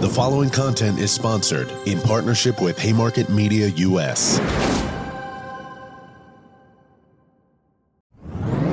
The 0.00 0.08
following 0.08 0.48
content 0.48 0.98
is 0.98 1.10
sponsored 1.10 1.70
in 1.84 2.00
partnership 2.00 2.62
with 2.62 2.78
Haymarket 2.78 3.28
Media 3.28 3.68
US. 3.68 4.38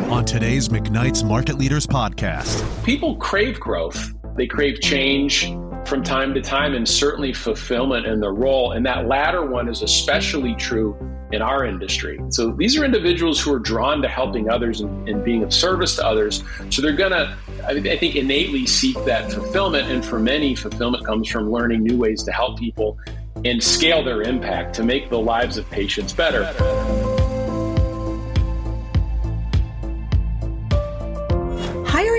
On 0.09 0.23
today's 0.23 0.69
McKnight's 0.69 1.23
Market 1.23 1.57
Leaders 1.57 1.85
podcast, 1.85 2.63
people 2.85 3.17
crave 3.17 3.59
growth, 3.59 4.13
they 4.37 4.47
crave 4.47 4.79
change 4.79 5.47
from 5.85 6.01
time 6.01 6.33
to 6.33 6.39
time, 6.41 6.73
and 6.75 6.87
certainly 6.87 7.33
fulfillment 7.33 8.05
in 8.05 8.21
the 8.21 8.31
role. 8.31 8.71
And 8.71 8.85
that 8.85 9.09
latter 9.09 9.45
one 9.45 9.67
is 9.67 9.81
especially 9.81 10.55
true 10.55 10.95
in 11.31 11.41
our 11.41 11.65
industry. 11.65 12.19
So 12.29 12.51
these 12.51 12.77
are 12.77 12.85
individuals 12.85 13.39
who 13.39 13.53
are 13.53 13.59
drawn 13.59 14.01
to 14.01 14.07
helping 14.07 14.49
others 14.49 14.81
and, 14.81 15.09
and 15.09 15.23
being 15.23 15.43
of 15.43 15.53
service 15.53 15.95
to 15.97 16.05
others. 16.05 16.43
So 16.69 16.81
they're 16.81 16.93
going 16.93 17.11
to, 17.11 17.35
I 17.65 17.97
think, 17.97 18.15
innately 18.15 18.65
seek 18.65 18.95
that 19.05 19.31
fulfillment. 19.31 19.89
And 19.89 20.03
for 20.05 20.19
many, 20.19 20.55
fulfillment 20.55 21.05
comes 21.05 21.27
from 21.27 21.51
learning 21.51 21.83
new 21.83 21.97
ways 21.97 22.23
to 22.23 22.31
help 22.31 22.59
people 22.59 22.97
and 23.45 23.61
scale 23.61 24.03
their 24.03 24.21
impact 24.21 24.75
to 24.75 24.83
make 24.83 25.09
the 25.09 25.19
lives 25.19 25.57
of 25.57 25.69
patients 25.69 26.13
better. 26.13 26.43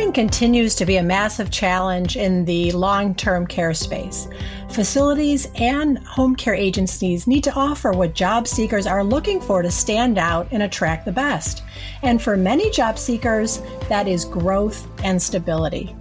Hiring 0.09 0.27
continues 0.27 0.75
to 0.77 0.87
be 0.87 0.97
a 0.97 1.03
massive 1.03 1.51
challenge 1.51 2.17
in 2.17 2.47
the 2.47 2.73
long 2.73 3.15
term 3.15 3.47
care 3.47 3.75
space. 3.75 4.27
Facilities 4.71 5.49
and 5.57 5.99
home 5.99 6.35
care 6.35 6.55
agencies 6.55 7.27
need 7.27 7.45
to 7.45 7.53
offer 7.53 7.93
what 7.93 8.15
job 8.15 8.49
seekers 8.49 8.87
are 8.87 9.05
looking 9.05 9.39
for 9.39 9.61
to 9.61 9.71
stand 9.71 10.17
out 10.17 10.49
and 10.51 10.63
attract 10.63 11.05
the 11.05 11.13
best. 11.13 11.63
And 12.01 12.23
for 12.23 12.39
many 12.39 12.71
job 12.71 12.99
seekers, 12.99 13.61
that 13.91 14.09
is 14.09 14.25
growth 14.25 14.89
and 15.05 15.21
stability. 15.21 15.95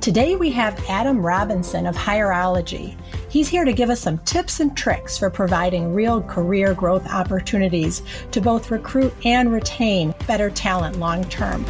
Today 0.00 0.34
we 0.34 0.50
have 0.52 0.82
Adam 0.88 1.20
Robinson 1.20 1.86
of 1.86 1.94
Hireology. 1.94 2.96
He's 3.28 3.50
here 3.50 3.66
to 3.66 3.74
give 3.74 3.90
us 3.90 4.00
some 4.00 4.16
tips 4.20 4.60
and 4.60 4.74
tricks 4.74 5.18
for 5.18 5.28
providing 5.28 5.92
real 5.92 6.22
career 6.22 6.72
growth 6.72 7.06
opportunities 7.06 8.00
to 8.30 8.40
both 8.40 8.70
recruit 8.70 9.12
and 9.26 9.52
retain 9.52 10.14
better 10.26 10.48
talent 10.48 10.98
long 10.98 11.24
term. 11.24 11.66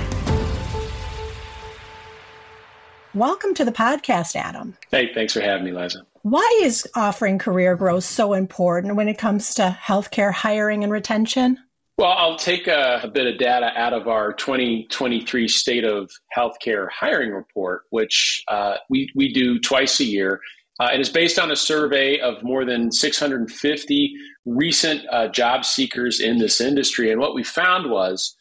Welcome 3.15 3.53
to 3.55 3.65
the 3.67 3.73
podcast, 3.73 4.37
Adam. 4.37 4.75
Hey, 4.91 5.13
thanks 5.13 5.35
for 5.35 5.43
having 5.43 5.67
me, 5.67 5.73
Liza. 5.73 6.07
Why 6.23 6.61
is 6.63 6.89
offering 6.95 7.39
career 7.39 7.77
growth 7.77 8.05
so 8.05 8.33
important 8.33 8.97
when 8.97 9.07
it 9.07 9.19
comes 9.19 9.55
to 9.57 9.77
healthcare 9.83 10.33
hiring 10.33 10.83
and 10.83 10.91
retention? 10.91 11.59
Well, 11.99 12.13
I'll 12.13 12.39
take 12.39 12.69
a, 12.69 13.01
a, 13.03 13.09
bit 13.09 13.27
of 13.27 13.39
data 13.39 13.71
out 13.77 13.93
of 13.93 14.09
our 14.09 14.33
2023 14.33 15.47
State 15.47 15.85
of 15.85 16.11
Healthcare 16.35 16.89
Hiring 16.91 17.33
Report, 17.33 17.83
which 17.91 18.43
uh, 18.49 18.77
we, 18.89 19.11
we 19.15 19.31
do 19.31 19.59
twice 19.59 20.01
a 20.01 20.05
year. 20.05 20.41
Uh, 20.81 20.89
it 20.95 21.01
is 21.01 21.11
based 21.11 21.39
on 21.39 21.51
a 21.51 21.57
survey 21.57 22.19
of 22.19 22.43
more 22.43 22.65
than 22.65 22.91
650 22.91 24.15
recent 24.47 25.03
uh, 25.11 25.29
job 25.29 25.67
seekers 25.67 26.19
in 26.19 26.39
this 26.39 26.63
industry. 26.63 27.11
And 27.11 27.21
what 27.21 27.35
we 27.35 27.45
found 27.45 27.91
was 27.91 28.35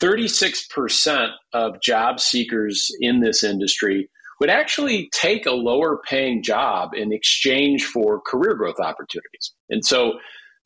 36% 0.00 1.30
of 1.52 1.80
job 1.82 2.20
seekers 2.20 2.90
in 3.00 3.20
this 3.20 3.44
industry 3.44 4.08
would 4.40 4.50
actually 4.50 5.10
take 5.12 5.46
a 5.46 5.52
lower 5.52 6.00
paying 6.08 6.42
job 6.42 6.94
in 6.94 7.12
exchange 7.12 7.84
for 7.84 8.20
career 8.22 8.54
growth 8.54 8.80
opportunities. 8.80 9.52
And 9.68 9.84
so, 9.84 10.14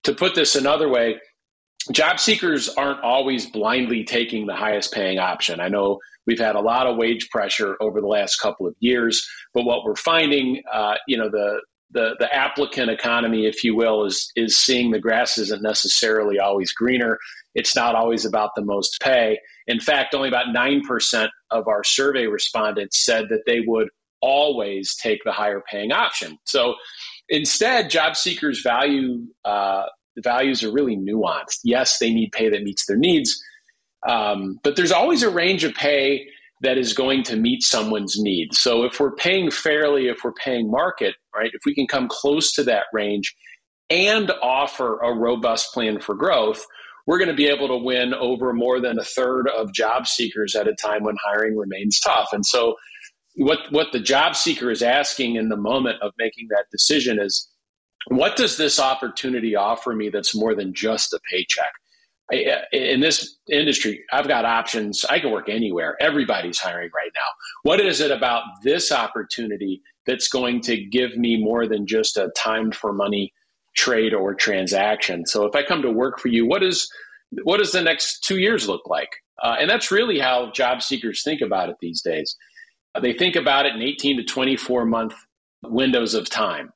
to 0.05 0.15
put 0.15 0.35
this 0.35 0.55
another 0.55 0.89
way, 0.89 1.17
job 1.93 2.21
seekers 2.21 2.69
aren't 2.69 3.03
always 3.03 3.51
blindly 3.51 4.05
taking 4.05 4.47
the 4.47 4.55
highest 4.55 4.93
paying 4.93 5.19
option. 5.19 5.61
I 5.61 5.69
know 5.69 5.99
we've 6.27 6.39
had 6.39 6.57
a 6.57 6.61
lot 6.61 6.87
of 6.87 6.97
wage 6.97 7.29
pressure 7.31 7.77
over 7.81 8.01
the 8.01 8.07
last 8.07 8.37
couple 8.37 8.67
of 8.67 8.75
years, 8.81 9.27
but 9.53 9.65
what 9.65 9.85
we're 9.85 9.97
finding, 9.97 10.63
uh, 10.73 10.95
you 11.09 11.17
know, 11.17 11.29
the 11.29 11.61
the 11.95 12.17
the 12.19 12.33
applicant 12.35 12.91
economy, 12.91 13.47
if 13.47 13.65
you 13.65 13.75
will, 13.75 14.05
is 14.05 14.31
is 14.37 14.59
seeing 14.59 14.91
the 14.91 14.99
grass 14.99 15.39
isn't 15.39 15.63
necessarily 15.63 16.39
always 16.39 16.73
greener. 16.73 17.19
It's 17.55 17.75
not 17.75 17.95
always 17.95 18.25
about 18.25 18.51
the 18.57 18.65
most 18.65 19.01
pay. 19.01 19.39
In 19.67 19.81
fact, 19.81 20.15
only 20.15 20.29
about 20.29 20.53
nine 20.53 20.83
percent 20.83 21.31
of 21.51 21.67
our 21.69 21.83
survey 21.85 22.27
respondents 22.27 23.05
said 23.05 23.27
that 23.31 23.45
they 23.47 23.61
would 23.61 23.89
always 24.21 24.95
take 24.97 25.21
the 25.25 25.33
higher 25.33 25.63
paying 25.71 25.93
option. 25.93 26.39
So 26.45 26.75
instead, 27.29 27.91
job 27.91 28.17
seekers 28.17 28.63
value 28.63 29.27
uh, 29.45 29.85
values 30.19 30.63
are 30.63 30.73
really 30.73 30.97
nuanced. 30.97 31.61
Yes, 31.63 31.99
they 31.99 32.13
need 32.13 32.33
pay 32.33 32.51
that 32.51 32.63
meets 32.63 32.87
their 32.87 32.97
needs, 32.99 33.43
um, 34.07 34.59
but 34.63 34.77
there's 34.77 34.93
always 34.93 35.23
a 35.23 35.31
range 35.31 35.65
of 35.65 35.75
pay 35.75 36.27
that 36.65 36.79
is 36.79 36.93
going 36.93 37.23
to 37.25 37.37
meet 37.37 37.63
someone's 37.63 38.19
needs. 38.19 38.59
So 38.59 38.85
if 38.85 38.99
we're 39.01 39.15
paying 39.15 39.51
fairly, 39.51 40.09
if 40.09 40.19
we're 40.25 40.33
paying 40.33 40.71
market, 40.71 41.15
right, 41.35 41.51
if 41.53 41.63
we 41.65 41.75
can 41.75 41.87
come 41.87 42.09
close 42.09 42.53
to 42.53 42.65
that 42.65 42.87
range 42.93 43.35
and 43.91 44.31
offer 44.43 44.99
a 45.01 45.15
robust 45.15 45.73
plan 45.73 46.01
for 46.01 46.15
growth, 46.15 46.65
we're 47.07 47.19
going 47.19 47.29
to 47.29 47.35
be 47.35 47.47
able 47.47 47.69
to 47.69 47.77
win 47.77 48.15
over 48.15 48.53
more 48.53 48.81
than 48.81 48.99
a 48.99 49.05
third 49.05 49.49
of 49.49 49.73
job 49.73 50.07
seekers 50.07 50.55
at 50.55 50.69
a 50.69 50.75
time 50.75 51.05
when 51.05 51.17
hiring 51.23 51.57
remains 51.57 52.01
tough. 52.01 52.29
And 52.33 52.45
so 52.45 52.77
what 53.37 53.59
what 53.71 53.93
the 53.93 54.01
job 54.01 54.37
seeker 54.37 54.71
is 54.71 54.83
asking 54.83 55.37
in 55.37 55.49
the 55.49 55.57
moment 55.57 56.01
of 56.03 56.13
making 56.19 56.49
that 56.51 56.67
decision 56.71 57.21
is 57.21 57.49
what 58.09 58.37
does 58.37 58.57
this 58.57 58.79
opportunity 58.79 59.57
offer 59.57 59.95
me 59.95 60.09
that's 60.09 60.35
more 60.35 60.55
than 60.55 60.75
just 60.75 61.13
a 61.13 61.21
paycheck? 61.31 61.73
In 62.31 63.01
this 63.01 63.37
industry, 63.51 64.03
I've 64.13 64.29
got 64.29 64.47
options. 64.47 65.05
I 65.05 65.19
can 65.19 65.31
work 65.31 65.49
anywhere. 65.49 65.97
Everybody's 66.01 66.59
hiring 66.59 66.91
right 66.95 67.11
now. 67.15 67.21
What 67.65 67.81
is 67.81 68.01
it 68.01 68.11
about 68.11 68.45
this 68.63 68.91
opportunity 68.91 69.83
that's 70.07 70.29
going 70.29 70.63
to 70.63 70.83
give 70.83 71.19
me 71.19 71.37
more 71.37 71.67
than 71.67 71.87
just 71.87 72.17
a 72.17 72.31
timed 72.35 72.75
for 72.75 72.95
money 72.95 73.35
trade 73.77 74.15
or 74.15 74.35
transaction? 74.35 75.27
So 75.27 75.45
if 75.45 75.55
I 75.55 75.63
come 75.63 75.83
to 75.83 75.91
work 75.91 76.19
for 76.19 76.29
you, 76.29 76.47
what 76.47 76.63
is 76.63 76.89
what 77.43 77.59
does 77.59 77.73
the 77.73 77.83
next 77.83 78.25
two 78.25 78.39
years 78.39 78.69
look 78.69 78.87
like? 78.87 79.11
Uh, 79.43 79.57
and 79.59 79.69
that's 79.69 79.91
really 79.91 80.19
how 80.19 80.51
job 80.53 80.83
seekers 80.83 81.23
think 81.23 81.41
about 81.41 81.69
it 81.69 81.77
these 81.81 82.01
days. 82.01 82.37
Uh, 82.95 83.01
they 83.01 83.13
think 83.13 83.37
about 83.37 83.67
it 83.67 83.75
in 83.75 83.83
18 83.83 84.17
to 84.19 84.25
24 84.25 84.87
month 84.87 85.15
windows 85.63 86.15
of 86.15 86.31
time. 86.31 86.73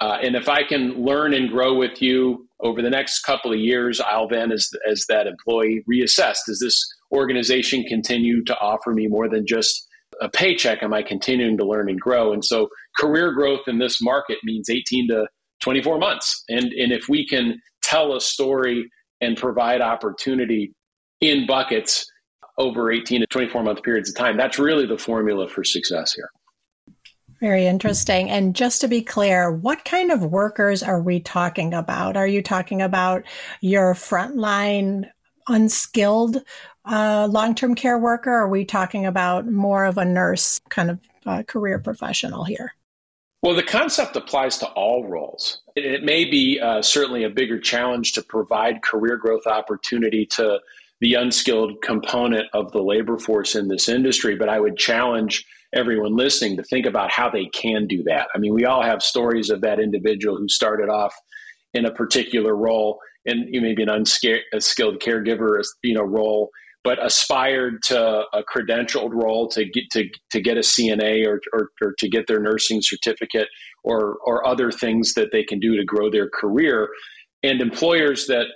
Uh, 0.00 0.18
and 0.22 0.34
if 0.34 0.48
I 0.48 0.64
can 0.64 1.04
learn 1.04 1.32
and 1.32 1.50
grow 1.50 1.74
with 1.74 2.02
you 2.02 2.43
over 2.60 2.82
the 2.82 2.90
next 2.90 3.20
couple 3.20 3.52
of 3.52 3.58
years, 3.58 4.00
I'll 4.00 4.28
then, 4.28 4.52
as, 4.52 4.70
as 4.90 5.04
that 5.08 5.26
employee, 5.26 5.84
reassess 5.90 6.36
does 6.46 6.60
this 6.60 6.86
organization 7.12 7.84
continue 7.84 8.44
to 8.44 8.58
offer 8.58 8.92
me 8.92 9.06
more 9.06 9.28
than 9.28 9.46
just 9.46 9.86
a 10.20 10.28
paycheck? 10.28 10.82
Am 10.82 10.94
I 10.94 11.02
continuing 11.02 11.56
to 11.58 11.66
learn 11.66 11.88
and 11.88 12.00
grow? 12.00 12.32
And 12.32 12.44
so, 12.44 12.68
career 12.98 13.32
growth 13.32 13.62
in 13.66 13.78
this 13.78 14.00
market 14.00 14.38
means 14.44 14.70
18 14.70 15.08
to 15.08 15.26
24 15.62 15.98
months. 15.98 16.44
And, 16.48 16.64
and 16.72 16.92
if 16.92 17.08
we 17.08 17.26
can 17.26 17.60
tell 17.82 18.16
a 18.16 18.20
story 18.20 18.88
and 19.20 19.36
provide 19.36 19.80
opportunity 19.80 20.72
in 21.20 21.46
buckets 21.46 22.06
over 22.58 22.92
18 22.92 23.22
to 23.22 23.26
24 23.26 23.62
month 23.62 23.82
periods 23.82 24.10
of 24.10 24.16
time, 24.16 24.36
that's 24.36 24.58
really 24.58 24.86
the 24.86 24.98
formula 24.98 25.48
for 25.48 25.64
success 25.64 26.12
here. 26.12 26.28
Very 27.40 27.66
interesting. 27.66 28.30
And 28.30 28.54
just 28.54 28.80
to 28.80 28.88
be 28.88 29.02
clear, 29.02 29.50
what 29.50 29.84
kind 29.84 30.10
of 30.10 30.24
workers 30.24 30.82
are 30.82 31.00
we 31.02 31.20
talking 31.20 31.74
about? 31.74 32.16
Are 32.16 32.26
you 32.26 32.42
talking 32.42 32.80
about 32.80 33.24
your 33.60 33.94
frontline 33.94 35.10
unskilled 35.48 36.42
uh, 36.84 37.28
long 37.30 37.54
term 37.54 37.74
care 37.74 37.98
worker? 37.98 38.30
Or 38.30 38.44
are 38.44 38.48
we 38.48 38.64
talking 38.64 39.06
about 39.06 39.46
more 39.46 39.84
of 39.84 39.98
a 39.98 40.04
nurse 40.04 40.60
kind 40.68 40.90
of 40.90 40.98
uh, 41.26 41.42
career 41.42 41.78
professional 41.78 42.44
here? 42.44 42.74
Well, 43.42 43.54
the 43.54 43.62
concept 43.62 44.16
applies 44.16 44.56
to 44.58 44.66
all 44.68 45.06
roles. 45.06 45.60
It, 45.76 45.84
it 45.84 46.02
may 46.02 46.24
be 46.24 46.58
uh, 46.60 46.80
certainly 46.80 47.24
a 47.24 47.30
bigger 47.30 47.58
challenge 47.58 48.12
to 48.12 48.22
provide 48.22 48.82
career 48.82 49.18
growth 49.18 49.46
opportunity 49.46 50.24
to 50.26 50.60
the 51.04 51.12
unskilled 51.12 51.82
component 51.82 52.46
of 52.54 52.72
the 52.72 52.80
labor 52.80 53.18
force 53.18 53.54
in 53.54 53.68
this 53.68 53.90
industry, 53.90 54.36
but 54.36 54.48
I 54.48 54.58
would 54.58 54.78
challenge 54.78 55.44
everyone 55.74 56.16
listening 56.16 56.56
to 56.56 56.62
think 56.62 56.86
about 56.86 57.10
how 57.10 57.28
they 57.28 57.44
can 57.52 57.86
do 57.86 58.02
that. 58.04 58.28
I 58.34 58.38
mean, 58.38 58.54
we 58.54 58.64
all 58.64 58.82
have 58.82 59.02
stories 59.02 59.50
of 59.50 59.60
that 59.60 59.78
individual 59.78 60.38
who 60.38 60.48
started 60.48 60.88
off 60.88 61.14
in 61.74 61.84
a 61.84 61.92
particular 61.92 62.56
role 62.56 62.98
and 63.26 63.54
you 63.54 63.60
may 63.60 63.74
be 63.74 63.82
an 63.82 63.90
unskilled 63.90 64.98
caregiver, 65.00 65.62
you 65.82 65.92
know, 65.92 66.04
role, 66.04 66.48
but 66.84 67.04
aspired 67.04 67.82
to 67.82 68.24
a 68.32 68.42
credentialed 68.42 69.12
role 69.12 69.46
to 69.48 69.66
get 69.66 69.84
to, 69.92 70.04
to 70.30 70.40
get 70.40 70.56
a 70.56 70.60
CNA 70.60 71.26
or, 71.26 71.38
or, 71.52 71.68
or 71.82 71.94
to 71.98 72.08
get 72.08 72.26
their 72.28 72.40
nursing 72.40 72.80
certificate 72.80 73.48
or 73.82 74.16
or 74.24 74.46
other 74.46 74.70
things 74.70 75.12
that 75.14 75.32
they 75.32 75.44
can 75.44 75.60
do 75.60 75.76
to 75.76 75.84
grow 75.84 76.10
their 76.10 76.30
career. 76.30 76.88
And 77.42 77.60
employers 77.60 78.26
that 78.28 78.46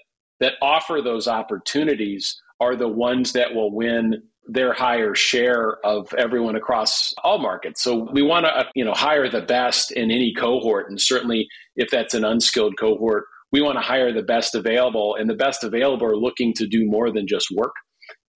that 0.40 0.54
offer 0.62 1.00
those 1.02 1.28
opportunities 1.28 2.40
are 2.60 2.76
the 2.76 2.88
ones 2.88 3.32
that 3.32 3.54
will 3.54 3.74
win 3.74 4.22
their 4.48 4.72
higher 4.72 5.14
share 5.14 5.76
of 5.84 6.12
everyone 6.14 6.56
across 6.56 7.12
all 7.22 7.38
markets. 7.38 7.82
So 7.82 8.08
we 8.12 8.22
want 8.22 8.46
to, 8.46 8.66
you 8.74 8.84
know, 8.84 8.94
hire 8.94 9.28
the 9.30 9.42
best 9.42 9.92
in 9.92 10.10
any 10.10 10.32
cohort, 10.34 10.88
and 10.88 11.00
certainly 11.00 11.46
if 11.76 11.90
that's 11.90 12.14
an 12.14 12.24
unskilled 12.24 12.78
cohort, 12.78 13.24
we 13.52 13.60
want 13.60 13.76
to 13.76 13.82
hire 13.82 14.12
the 14.12 14.22
best 14.22 14.54
available, 14.54 15.16
and 15.16 15.28
the 15.28 15.34
best 15.34 15.64
available 15.64 16.06
are 16.06 16.16
looking 16.16 16.54
to 16.54 16.66
do 16.66 16.86
more 16.86 17.12
than 17.12 17.26
just 17.26 17.48
work 17.54 17.74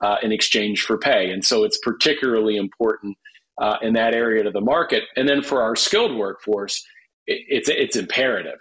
uh, 0.03 0.17
in 0.23 0.33
exchange 0.33 0.83
for 0.83 0.99
pay. 0.99 1.31
And 1.31 1.45
so 1.45 1.65
it's 1.65 1.79
particularly 1.83 2.57
important 2.57 3.17
uh, 3.61 3.77
in 3.83 3.95
that 3.95 4.15
area 4.15 4.47
of 4.47 4.53
the 4.53 4.61
market. 4.61 5.05
And 5.17 5.29
then 5.29 5.43
for 5.43 5.63
our 5.63 5.77
skilled 5.77 6.17
workforce, 6.17 6.85
it, 7.27 7.41
it's 7.49 7.69
it's 7.69 7.97
imperative. 7.97 8.59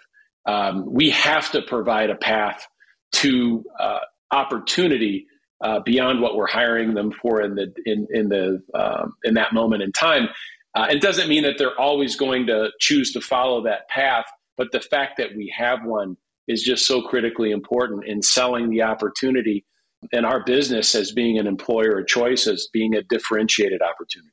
Um, 0.48 0.86
we 0.92 1.10
have 1.12 1.52
to 1.52 1.62
provide 1.62 2.10
a 2.10 2.16
path 2.16 2.66
to 3.14 3.64
uh, 3.80 4.00
opportunity 4.32 5.26
uh, 5.64 5.80
beyond 5.82 6.22
what 6.22 6.36
we're 6.36 6.48
hiring 6.48 6.94
them 6.94 7.12
for 7.12 7.42
in 7.42 7.56
the 7.56 7.72
in 7.86 8.08
in 8.12 8.30
the 8.30 8.62
um, 8.74 9.14
in 9.24 9.34
that 9.36 9.54
moment 9.54 9.84
in 9.84 9.92
time. 9.92 10.28
Uh, 10.76 10.88
it 10.90 11.02
doesn't 11.02 11.28
mean 11.28 11.44
that 11.44 11.58
they're 11.58 11.80
always 11.80 12.16
going 12.16 12.48
to 12.48 12.70
choose 12.80 13.12
to 13.12 13.20
follow 13.20 13.62
that 13.62 13.88
path, 13.90 14.26
but 14.58 14.72
the 14.72 14.80
fact 14.80 15.18
that 15.18 15.36
we 15.36 15.54
have 15.56 15.84
one 15.84 16.16
is 16.48 16.64
just 16.64 16.88
so 16.88 17.02
critically 17.02 17.52
important 17.52 18.06
in 18.06 18.22
selling 18.22 18.70
the 18.70 18.82
opportunity 18.82 19.66
and 20.12 20.26
our 20.26 20.44
business 20.44 20.96
as 20.96 21.12
being 21.12 21.38
an 21.38 21.46
employer 21.46 22.00
of 22.00 22.08
choice 22.08 22.48
as 22.48 22.68
being 22.74 22.96
a 22.96 23.04
differentiated 23.04 23.82
opportunity. 23.82 24.32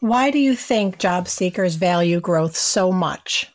Why 0.00 0.30
do 0.30 0.38
you 0.38 0.54
think 0.54 0.98
job 0.98 1.26
seekers 1.28 1.76
value 1.76 2.20
growth 2.20 2.56
so 2.56 2.92
much? 2.92 3.50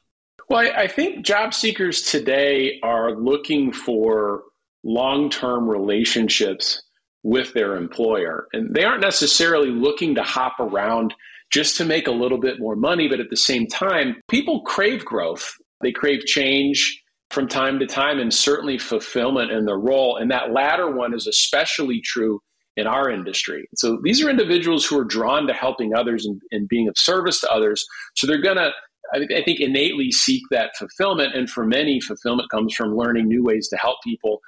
Well, 0.50 0.60
I, 0.60 0.84
I 0.84 0.88
think 0.88 1.26
job 1.26 1.54
seekers 1.54 2.02
today 2.02 2.80
are 2.82 3.16
looking 3.16 3.72
for 3.72 4.42
long 4.84 5.30
term 5.30 5.70
relationships 5.70 6.82
with 7.24 7.54
their 7.54 7.76
employer. 7.76 8.48
And 8.54 8.74
they 8.74 8.84
aren't 8.84 9.02
necessarily 9.02 9.70
looking 9.70 10.16
to 10.16 10.24
hop 10.24 10.60
around 10.60 11.14
just 11.52 11.78
to 11.78 11.86
make 11.86 12.08
a 12.08 12.12
little 12.12 12.40
bit 12.40 12.60
more 12.60 12.76
money, 12.76 13.08
but 13.08 13.20
at 13.20 13.30
the 13.30 13.38
same 13.38 13.68
time, 13.68 14.16
people 14.30 14.62
crave 14.62 15.04
growth. 15.04 15.54
They 15.82 15.92
crave 15.92 16.26
change 16.26 17.02
from 17.30 17.48
time 17.48 17.80
to 17.80 17.86
time 17.86 18.20
and 18.20 18.34
certainly 18.34 18.78
fulfillment 18.78 19.52
in 19.52 19.66
the 19.66 19.76
role. 19.76 20.18
And 20.18 20.32
that 20.32 20.52
latter 20.52 20.90
one 20.92 21.14
is 21.14 21.28
especially 21.28 22.02
true 22.02 22.42
in 22.78 22.88
our 22.88 23.10
industry. 23.10 23.68
So 23.76 24.00
these 24.04 24.24
are 24.24 24.30
individuals 24.30 24.86
who 24.86 24.98
are 24.98 25.06
drawn 25.06 25.48
to 25.48 25.54
helping 25.54 25.94
others 25.94 26.26
and, 26.26 26.42
and 26.52 26.68
being 26.68 26.88
of 26.88 26.98
service 26.98 27.42
to 27.42 27.52
others. 27.52 27.86
So 28.16 28.28
they're 28.28 28.42
going 28.42 28.58
to, 28.58 28.72
I 29.14 29.44
think, 29.44 29.60
innately 29.60 30.12
seek 30.12 30.42
that 30.52 30.72
fulfillment. 30.78 31.36
And 31.36 31.50
for 31.50 31.66
many, 31.66 32.00
fulfillment 32.00 32.50
comes 32.50 32.74
from 32.74 32.96
learning 32.96 33.28
new 33.28 33.44
ways 33.44 33.68
to 33.70 33.78
help 33.78 33.98
people 34.04 34.40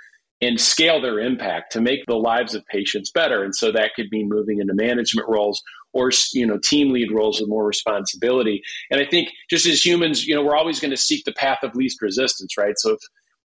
and 0.44 0.60
scale 0.60 1.02
their 1.02 1.20
impact 1.20 1.72
to 1.72 1.82
make 1.82 2.06
the 2.06 2.16
lives 2.16 2.54
of 2.54 2.66
patients 2.68 3.12
better. 3.12 3.44
And 3.44 3.56
so 3.56 3.72
that 3.72 3.92
could 3.96 4.08
mean 4.12 4.28
moving 4.28 4.60
into 4.60 4.74
management 4.74 5.28
roles 5.30 5.62
or 5.94 6.10
you 6.34 6.46
know 6.46 6.58
team 6.58 6.92
lead 6.92 7.12
roles 7.12 7.40
with 7.40 7.50
more 7.50 7.66
responsibility. 7.66 8.62
And 8.92 9.00
I 9.00 9.06
think 9.06 9.30
just 9.50 9.66
as 9.66 9.86
humans, 9.86 10.26
you 10.26 10.36
know, 10.36 10.44
we're 10.44 10.58
always 10.58 10.80
going 10.80 10.92
to 10.92 10.98
seek 10.98 11.24
the 11.26 11.34
path 11.34 11.60
of 11.64 11.76
least 11.76 12.02
resistance, 12.02 12.58
right? 12.58 12.74
So 12.78 12.92
if 12.92 13.00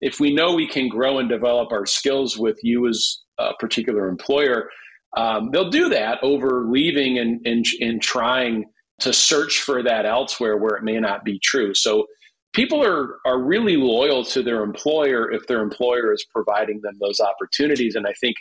if 0.00 0.20
we 0.20 0.34
know 0.34 0.54
we 0.54 0.68
can 0.68 0.88
grow 0.88 1.18
and 1.18 1.28
develop 1.28 1.72
our 1.72 1.86
skills 1.86 2.36
with 2.36 2.58
you 2.62 2.86
as 2.88 3.22
a 3.38 3.54
particular 3.58 4.08
employer, 4.08 4.68
um, 5.16 5.50
they'll 5.50 5.70
do 5.70 5.88
that 5.88 6.18
over 6.22 6.66
leaving 6.68 7.18
and, 7.18 7.40
and 7.46 7.64
and 7.80 8.02
trying 8.02 8.66
to 9.00 9.12
search 9.12 9.60
for 9.60 9.82
that 9.82 10.06
elsewhere 10.06 10.56
where 10.56 10.76
it 10.76 10.84
may 10.84 10.98
not 11.00 11.24
be 11.24 11.38
true. 11.42 11.74
So 11.74 12.06
people 12.54 12.82
are 12.82 13.18
are 13.26 13.40
really 13.40 13.76
loyal 13.76 14.24
to 14.24 14.42
their 14.42 14.62
employer 14.62 15.30
if 15.30 15.46
their 15.46 15.60
employer 15.60 16.12
is 16.12 16.24
providing 16.32 16.80
them 16.80 16.96
those 17.00 17.20
opportunities. 17.20 17.94
And 17.94 18.06
i 18.06 18.12
think 18.20 18.36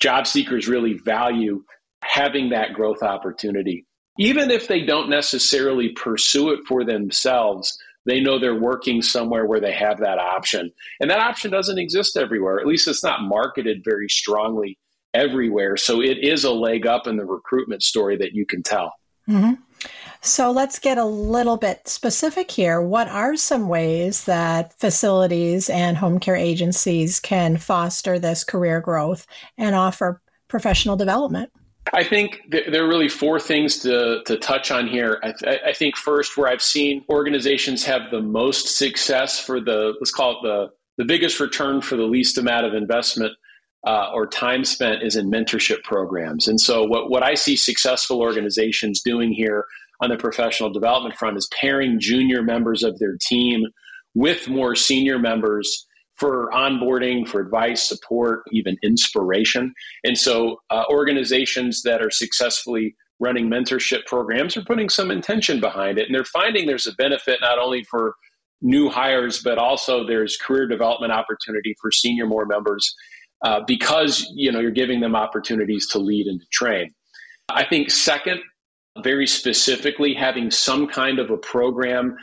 job 0.00 0.26
seekers 0.26 0.66
really 0.68 0.94
value 0.94 1.62
having 2.02 2.48
that 2.50 2.72
growth 2.72 3.02
opportunity. 3.02 3.86
Even 4.18 4.50
if 4.50 4.66
they 4.66 4.84
don't 4.84 5.08
necessarily 5.08 5.90
pursue 5.90 6.50
it 6.50 6.60
for 6.66 6.84
themselves 6.84 7.78
they 8.06 8.20
know 8.20 8.38
they're 8.38 8.58
working 8.58 9.02
somewhere 9.02 9.46
where 9.46 9.60
they 9.60 9.72
have 9.72 9.98
that 9.98 10.18
option. 10.18 10.70
And 11.00 11.10
that 11.10 11.20
option 11.20 11.50
doesn't 11.50 11.78
exist 11.78 12.16
everywhere. 12.16 12.58
At 12.58 12.66
least 12.66 12.88
it's 12.88 13.04
not 13.04 13.22
marketed 13.22 13.82
very 13.84 14.08
strongly 14.08 14.78
everywhere. 15.12 15.76
So 15.76 16.00
it 16.00 16.18
is 16.18 16.44
a 16.44 16.50
leg 16.50 16.86
up 16.86 17.06
in 17.06 17.16
the 17.16 17.24
recruitment 17.24 17.82
story 17.82 18.16
that 18.16 18.32
you 18.32 18.46
can 18.46 18.62
tell. 18.62 18.94
Mm-hmm. 19.28 19.54
So 20.22 20.50
let's 20.50 20.78
get 20.78 20.98
a 20.98 21.04
little 21.04 21.56
bit 21.56 21.88
specific 21.88 22.50
here. 22.50 22.80
What 22.80 23.08
are 23.08 23.36
some 23.36 23.68
ways 23.68 24.24
that 24.24 24.78
facilities 24.78 25.70
and 25.70 25.96
home 25.96 26.20
care 26.20 26.36
agencies 26.36 27.20
can 27.20 27.56
foster 27.56 28.18
this 28.18 28.44
career 28.44 28.80
growth 28.80 29.26
and 29.56 29.74
offer 29.74 30.20
professional 30.48 30.96
development? 30.96 31.50
I 31.94 32.04
think 32.04 32.42
there 32.50 32.84
are 32.84 32.88
really 32.88 33.08
four 33.08 33.40
things 33.40 33.78
to, 33.78 34.22
to 34.26 34.36
touch 34.36 34.70
on 34.70 34.86
here. 34.86 35.18
I, 35.22 35.32
th- 35.32 35.60
I, 35.66 35.72
think 35.72 35.96
first, 35.96 36.36
where 36.36 36.48
I've 36.48 36.62
seen 36.62 37.04
organizations 37.08 37.82
have 37.84 38.10
the 38.10 38.20
most 38.20 38.76
success 38.76 39.40
for 39.40 39.60
the, 39.60 39.94
let's 39.98 40.10
call 40.10 40.32
it 40.32 40.38
the, 40.42 40.68
the 40.98 41.04
biggest 41.04 41.40
return 41.40 41.80
for 41.80 41.96
the 41.96 42.04
least 42.04 42.36
amount 42.36 42.66
of 42.66 42.74
investment 42.74 43.32
uh, 43.86 44.10
or 44.12 44.26
time 44.26 44.64
spent 44.64 45.02
is 45.02 45.16
in 45.16 45.30
mentorship 45.30 45.82
programs. 45.82 46.46
And 46.46 46.60
so, 46.60 46.84
what, 46.84 47.08
what 47.08 47.22
I 47.22 47.34
see 47.34 47.56
successful 47.56 48.20
organizations 48.20 49.00
doing 49.00 49.32
here 49.32 49.64
on 50.00 50.10
the 50.10 50.16
professional 50.16 50.70
development 50.70 51.16
front 51.16 51.36
is 51.36 51.48
pairing 51.52 51.98
junior 52.00 52.42
members 52.42 52.82
of 52.82 52.98
their 52.98 53.16
team 53.20 53.64
with 54.14 54.48
more 54.48 54.74
senior 54.74 55.18
members 55.18 55.86
for 56.16 56.50
onboarding, 56.52 57.26
for 57.26 57.40
advice, 57.40 57.88
support, 57.88 58.42
even 58.52 58.76
inspiration. 58.82 59.72
And 60.04 60.18
so, 60.18 60.60
uh, 60.70 60.84
organizations 60.90 61.82
that 61.82 62.02
are 62.02 62.10
successfully 62.10 62.94
running 63.20 63.48
mentorship 63.48 64.04
programs 64.06 64.56
are 64.56 64.64
putting 64.64 64.88
some 64.88 65.10
intention 65.10 65.60
behind 65.60 65.98
it. 65.98 66.06
And 66.06 66.14
they're 66.14 66.24
finding 66.24 66.66
there's 66.66 66.86
a 66.86 66.94
benefit 66.94 67.38
not 67.40 67.58
only 67.58 67.84
for 67.84 68.14
new 68.62 68.88
hires, 68.88 69.42
but 69.42 69.58
also 69.58 70.06
there's 70.06 70.36
career 70.36 70.66
development 70.66 71.12
opportunity 71.12 71.74
for 71.80 71.90
senior 71.90 72.26
more 72.26 72.46
members 72.46 72.94
uh, 73.42 73.60
because 73.66 74.26
you 74.34 74.50
know 74.52 74.60
you're 74.60 74.70
giving 74.70 75.00
them 75.00 75.14
opportunities 75.14 75.86
to 75.88 75.98
lead 75.98 76.26
and 76.26 76.40
to 76.40 76.46
train. 76.52 76.90
I 77.48 77.64
think 77.64 77.90
second, 77.90 78.40
very 79.02 79.26
specifically 79.26 80.14
having 80.14 80.50
some 80.50 80.86
kind 80.86 81.18
of 81.18 81.30
a 81.30 81.36
program 81.36 82.16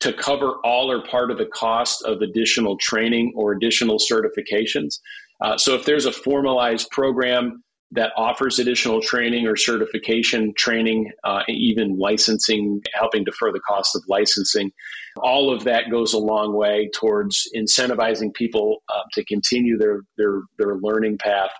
to 0.00 0.12
cover 0.12 0.56
all 0.64 0.90
or 0.90 1.02
part 1.06 1.30
of 1.30 1.38
the 1.38 1.46
cost 1.46 2.02
of 2.04 2.20
additional 2.22 2.76
training 2.78 3.32
or 3.36 3.52
additional 3.52 3.98
certifications. 3.98 4.98
Uh, 5.40 5.56
so 5.56 5.74
if 5.74 5.84
there's 5.84 6.06
a 6.06 6.12
formalized 6.12 6.90
program 6.90 7.62
that 7.92 8.10
offers 8.16 8.58
additional 8.58 9.02
training 9.02 9.46
or 9.46 9.54
certification 9.54 10.52
training, 10.56 11.10
uh, 11.24 11.42
even 11.48 11.98
licensing, 11.98 12.80
helping 12.94 13.22
defer 13.22 13.52
the 13.52 13.60
cost 13.60 13.94
of 13.94 14.02
licensing. 14.08 14.72
All 15.18 15.52
of 15.52 15.64
that 15.64 15.90
goes 15.90 16.14
a 16.14 16.18
long 16.18 16.54
way 16.54 16.90
towards 16.94 17.46
incentivizing 17.54 18.32
people 18.32 18.78
uh, 18.88 19.02
to 19.12 19.24
continue 19.26 19.76
their, 19.76 20.00
their, 20.16 20.40
their 20.58 20.76
learning 20.76 21.18
path 21.18 21.50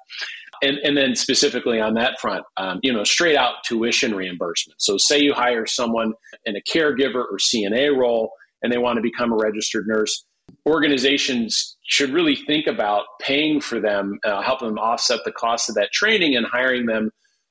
and, 0.63 0.79
and 0.79 0.97
then 0.97 1.15
specifically 1.15 1.81
on 1.81 1.95
that 1.95 2.21
front, 2.21 2.45
um, 2.57 2.79
you 2.83 2.93
know, 2.93 3.05
straight 3.05 3.37
out 3.37 3.57
tuition 3.67 4.15
reimbursement. 4.15 4.81
So, 4.81 4.97
say 4.97 5.21
you 5.21 5.35
hire 5.35 5.67
someone 5.67 6.15
in 6.47 6.57
a 6.57 6.61
caregiver 6.61 7.25
or 7.31 7.39
CNA 7.39 7.97
role 7.97 8.31
and 8.63 8.73
they 8.73 8.79
want 8.79 8.97
to 8.97 9.03
become 9.03 9.33
a 9.33 9.37
registered 9.37 9.87
nurse, 9.87 10.25
organizations 10.67 11.77
should 11.87 12.11
really 12.11 12.37
think 12.37 12.67
about 12.67 13.05
paying 13.21 13.61
for 13.61 13.81
them, 13.81 14.19
uh, 14.25 14.41
helping 14.41 14.69
them 14.69 14.79
offset 14.79 15.21
the 15.25 15.33
cost 15.33 15.69
of 15.69 15.75
that 15.75 15.93
training 15.93 16.37
and 16.37 16.47
hiring 16.47 16.87
them 16.87 17.11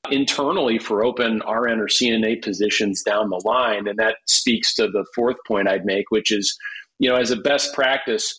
internally 0.10 0.80
for 0.80 1.04
open 1.04 1.42
RN 1.48 1.80
or 1.80 1.88
CNA 1.88 2.42
positions 2.42 3.04
down 3.04 3.30
the 3.30 3.42
line. 3.46 3.88
And 3.88 4.00
that 4.00 4.16
speaks 4.26 4.74
to 4.76 4.88
the 4.88 5.06
fourth 5.14 5.38
point 5.46 5.68
I'd 5.68 5.86
make, 5.86 6.06
which 6.10 6.32
is, 6.32 6.58
you 6.98 7.10
know, 7.10 7.18
as 7.18 7.30
a 7.30 7.36
best 7.36 7.74
practice, 7.74 8.38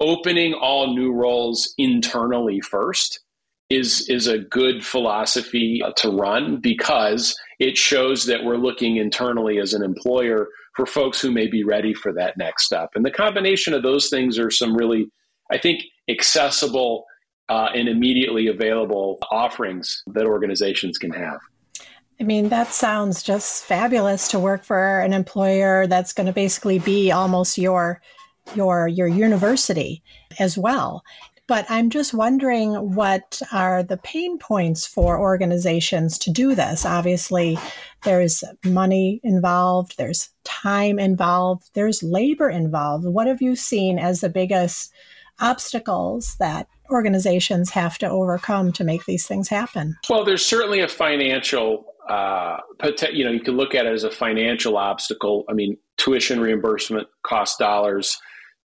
opening 0.00 0.54
all 0.54 0.94
new 0.94 1.12
roles 1.12 1.72
internally 1.78 2.60
first 2.60 3.20
is 3.74 4.08
is 4.08 4.26
a 4.26 4.38
good 4.38 4.84
philosophy 4.84 5.82
uh, 5.84 5.92
to 5.96 6.10
run 6.10 6.58
because 6.60 7.36
it 7.58 7.76
shows 7.76 8.24
that 8.26 8.42
we're 8.44 8.56
looking 8.56 8.96
internally 8.96 9.58
as 9.58 9.74
an 9.74 9.82
employer 9.82 10.48
for 10.76 10.86
folks 10.86 11.20
who 11.20 11.30
may 11.30 11.46
be 11.46 11.64
ready 11.64 11.94
for 11.94 12.12
that 12.12 12.36
next 12.36 12.66
step. 12.66 12.90
And 12.94 13.04
the 13.04 13.10
combination 13.10 13.74
of 13.74 13.82
those 13.82 14.08
things 14.08 14.38
are 14.38 14.50
some 14.50 14.76
really, 14.76 15.06
I 15.52 15.58
think, 15.58 15.82
accessible 16.08 17.04
uh, 17.48 17.68
and 17.74 17.88
immediately 17.88 18.48
available 18.48 19.18
offerings 19.30 20.02
that 20.14 20.26
organizations 20.26 20.98
can 20.98 21.12
have. 21.12 21.38
I 22.20 22.24
mean, 22.24 22.48
that 22.48 22.68
sounds 22.68 23.22
just 23.22 23.64
fabulous 23.64 24.28
to 24.28 24.38
work 24.38 24.64
for 24.64 25.00
an 25.00 25.12
employer 25.12 25.86
that's 25.86 26.12
going 26.12 26.26
to 26.26 26.32
basically 26.32 26.78
be 26.78 27.10
almost 27.10 27.58
your 27.58 28.00
your 28.54 28.86
your 28.86 29.08
university 29.08 30.02
as 30.38 30.58
well. 30.58 31.02
But 31.46 31.66
I'm 31.68 31.90
just 31.90 32.14
wondering 32.14 32.94
what 32.94 33.42
are 33.52 33.82
the 33.82 33.98
pain 33.98 34.38
points 34.38 34.86
for 34.86 35.20
organizations 35.20 36.18
to 36.18 36.30
do 36.30 36.54
this? 36.54 36.86
Obviously, 36.86 37.58
there's 38.02 38.42
money 38.64 39.20
involved, 39.22 39.96
there's 39.98 40.30
time 40.44 40.98
involved, 40.98 41.70
there's 41.74 42.02
labor 42.02 42.48
involved. 42.48 43.04
What 43.04 43.26
have 43.26 43.42
you 43.42 43.56
seen 43.56 43.98
as 43.98 44.20
the 44.20 44.30
biggest 44.30 44.92
obstacles 45.40 46.36
that 46.38 46.68
organizations 46.90 47.70
have 47.70 47.98
to 47.98 48.08
overcome 48.08 48.72
to 48.72 48.84
make 48.84 49.04
these 49.04 49.26
things 49.26 49.48
happen? 49.48 49.96
Well, 50.08 50.24
there's 50.24 50.44
certainly 50.44 50.80
a 50.80 50.88
financial 50.88 51.86
uh, 52.08 52.58
you 53.12 53.24
know, 53.24 53.30
you 53.30 53.40
can 53.40 53.56
look 53.56 53.74
at 53.74 53.86
it 53.86 53.92
as 53.92 54.04
a 54.04 54.10
financial 54.10 54.76
obstacle. 54.76 55.44
I 55.48 55.54
mean, 55.54 55.78
tuition 55.96 56.40
reimbursement 56.40 57.08
costs 57.22 57.56
dollars. 57.56 58.18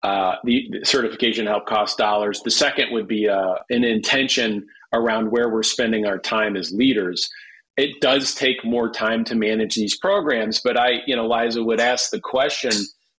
Uh, 0.06 0.36
the, 0.44 0.68
the, 0.70 0.86
certification 0.86 1.48
help 1.48 1.66
cost 1.66 1.98
dollars. 1.98 2.42
The 2.44 2.52
second 2.52 2.92
would 2.92 3.08
be 3.08 3.28
uh, 3.28 3.56
an 3.72 3.84
intention 3.84 4.68
around 4.94 5.32
where 5.32 5.50
we're 5.50 5.64
spending 5.64 6.06
our 6.06 6.20
time 6.20 6.56
as 6.56 6.72
leaders. 6.72 7.28
it 7.76 8.00
does 8.02 8.36
take 8.36 8.64
more 8.64 8.90
time 8.90 9.24
to 9.26 9.34
manage 9.34 9.74
these 9.74 9.98
programs. 9.98 10.62
But 10.64 10.78
I, 10.78 11.02
you 11.08 11.16
know, 11.16 11.28
Liza 11.28 11.64
would 11.64 11.80
ask 11.80 12.12
the 12.12 12.20
question 12.20 12.72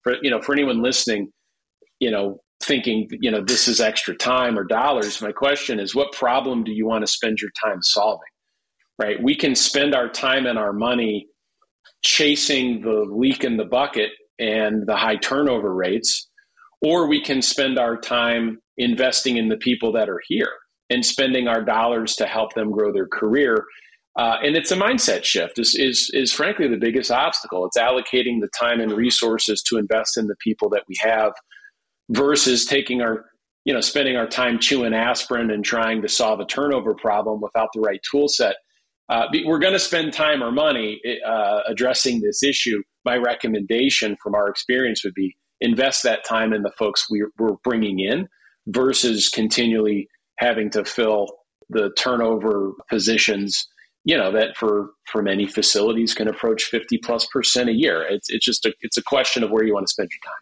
for, 0.02 0.14
you 0.23 0.31
know, 0.31 0.40
for 0.40 0.52
anyone 0.52 0.81
listening, 0.81 1.33
you 1.99 2.11
know, 2.11 2.38
thinking, 2.62 3.09
you 3.11 3.33
know, 3.33 3.43
this 3.43 3.66
is 3.66 3.81
extra 3.81 4.14
time 4.14 4.57
or 4.57 4.62
dollars. 4.62 5.21
My 5.21 5.33
question 5.33 5.81
is, 5.81 5.93
what 5.93 6.12
problem 6.12 6.62
do 6.62 6.71
you 6.71 6.87
want 6.87 7.02
to 7.05 7.11
spend 7.11 7.40
your 7.40 7.50
time 7.64 7.83
solving? 7.83 8.33
Right? 8.97 9.21
We 9.21 9.35
can 9.35 9.57
spend 9.57 9.93
our 9.93 10.09
time 10.09 10.47
and 10.47 10.59
our 10.59 10.73
money 10.73 11.26
chasing 12.02 12.81
the 12.81 13.05
leak 13.11 13.43
in 13.43 13.57
the 13.57 13.64
bucket 13.64 14.11
and 14.38 14.87
the 14.87 14.97
high 14.97 15.16
turnover 15.16 15.75
rates, 15.75 16.28
or 16.83 17.09
we 17.09 17.21
can 17.21 17.42
spend 17.42 17.78
our 17.78 17.97
time 17.97 18.61
investing 18.76 19.37
in 19.37 19.49
the 19.49 19.56
people 19.56 19.92
that 19.92 20.09
are 20.09 20.21
here 20.26 20.52
and 20.90 21.04
spending 21.04 21.49
our 21.49 21.62
dollars 21.62 22.14
to 22.16 22.26
help 22.26 22.54
them 22.54 22.71
grow 22.71 22.92
their 22.92 23.09
career. 23.09 23.64
Uh, 24.18 24.37
and 24.42 24.56
it's 24.56 24.71
a 24.71 24.76
mindset 24.76 25.25
shift 25.25 25.59
is, 25.59 25.75
is, 25.75 26.11
is 26.14 26.33
frankly 26.33 26.68
the 26.68 26.76
biggest 26.76 27.11
obstacle. 27.11 27.66
It's 27.66 27.76
allocating 27.76 28.40
the 28.40 28.49
time 28.59 28.80
and 28.80 28.92
resources 28.92 29.62
to 29.64 29.76
invest 29.76 30.16
in 30.16 30.26
the 30.26 30.37
people 30.37 30.71
that 30.71 30.85
we 30.88 30.97
have 31.00 31.33
versus 32.11 32.64
taking 32.64 33.02
our, 33.02 33.26
you 33.64 33.75
know, 33.75 33.80
spending 33.80 34.16
our 34.16 34.26
time 34.26 34.59
chewing 34.59 34.95
aspirin 34.95 35.50
and 35.50 35.64
trying 35.64 36.00
to 36.02 36.09
solve 36.09 36.40
a 36.40 36.47
turnover 36.47 36.95
problem 36.95 37.40
without 37.40 37.68
the 37.75 37.80
right 37.80 38.00
tool 38.11 38.28
set. 38.28 38.56
Uh, 39.09 39.26
we're 39.45 39.59
going 39.59 39.73
to 39.73 39.78
spend 39.78 40.12
time 40.12 40.42
or 40.42 40.50
money 40.50 41.00
uh, 41.26 41.61
addressing 41.68 42.21
this 42.21 42.42
issue. 42.42 42.83
My 43.04 43.16
recommendation 43.16 44.16
from 44.23 44.35
our 44.35 44.49
experience 44.49 45.04
would 45.04 45.14
be 45.14 45.37
invest 45.61 46.03
that 46.03 46.25
time 46.25 46.53
in 46.53 46.63
the 46.63 46.73
folks 46.73 47.11
we, 47.11 47.25
we're 47.39 47.57
bringing 47.65 48.01
in 48.01 48.29
versus 48.69 49.29
continually 49.29 50.09
having 50.39 50.71
to 50.71 50.85
fill 50.85 51.29
the 51.71 51.91
turnover 51.97 52.73
positions 52.89 53.67
you 54.07 54.17
know 54.17 54.31
that 54.31 54.57
for 54.57 54.91
for 55.05 55.21
many 55.21 55.47
facilities 55.47 56.15
can 56.15 56.29
approach 56.29 56.65
50 56.65 56.99
plus 56.99 57.27
percent 57.27 57.69
a 57.69 57.73
year. 57.73 58.07
It's, 58.09 58.31
it's 58.31 58.45
just 58.45 58.65
a 58.65 58.73
it's 58.81 58.97
a 58.97 59.03
question 59.03 59.43
of 59.43 59.51
where 59.51 59.65
you 59.65 59.75
want 59.75 59.89
to 59.89 59.91
spend 59.91 60.09
your 60.13 60.33
time. 60.33 60.41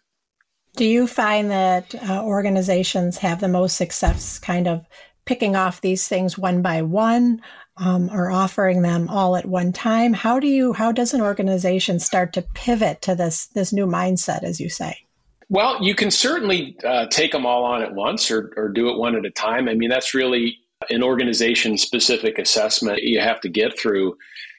Do 0.77 0.85
you 0.85 1.07
find 1.07 1.49
that 1.49 1.95
uh, 2.07 2.23
organizations 2.23 3.17
have 3.17 3.41
the 3.41 3.47
most 3.47 3.75
success 3.75 4.37
kind 4.37 4.67
of 4.67 4.85
picking 5.25 5.55
off 5.55 5.81
these 5.81 6.07
things 6.07 6.37
one 6.37 6.61
by 6.61 6.83
one 6.83 7.41
um, 7.77 8.09
or 8.11 8.29
offering 8.29 8.83
them 8.83 9.09
all 9.09 9.35
at 9.35 9.47
one 9.47 9.73
time? 9.73 10.13
How 10.13 10.39
do 10.39 10.47
you 10.47 10.73
how 10.73 10.91
does 10.91 11.15
an 11.15 11.21
organization 11.21 11.99
start 11.99 12.33
to 12.33 12.43
pivot 12.53 13.01
to 13.01 13.15
this 13.15 13.47
this 13.47 13.73
new 13.73 13.87
mindset 13.87 14.43
as 14.43 14.59
you 14.59 14.69
say 14.69 15.04
well 15.49 15.83
you 15.83 15.95
can 15.95 16.11
certainly 16.11 16.77
uh, 16.83 17.07
take 17.07 17.31
them 17.31 17.45
all 17.45 17.63
on 17.63 17.81
at 17.81 17.93
once 17.93 18.31
or, 18.31 18.53
or 18.57 18.69
do 18.69 18.89
it 18.89 18.97
one 18.97 19.15
at 19.15 19.25
a 19.25 19.31
time. 19.31 19.67
I 19.67 19.73
mean 19.73 19.89
that's 19.89 20.13
really 20.13 20.57
an 20.89 21.03
organization 21.03 21.77
specific 21.77 22.37
assessment 22.37 22.99
you 23.01 23.19
have 23.19 23.41
to 23.41 23.49
get 23.49 23.79
through. 23.79 24.15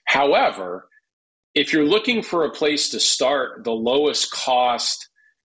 However 0.06 0.88
if 1.54 1.72
you're 1.72 1.86
looking 1.86 2.22
for 2.22 2.44
a 2.44 2.50
place 2.50 2.90
to 2.90 3.00
start 3.00 3.64
the 3.64 3.72
lowest 3.72 4.30
cost 4.30 5.08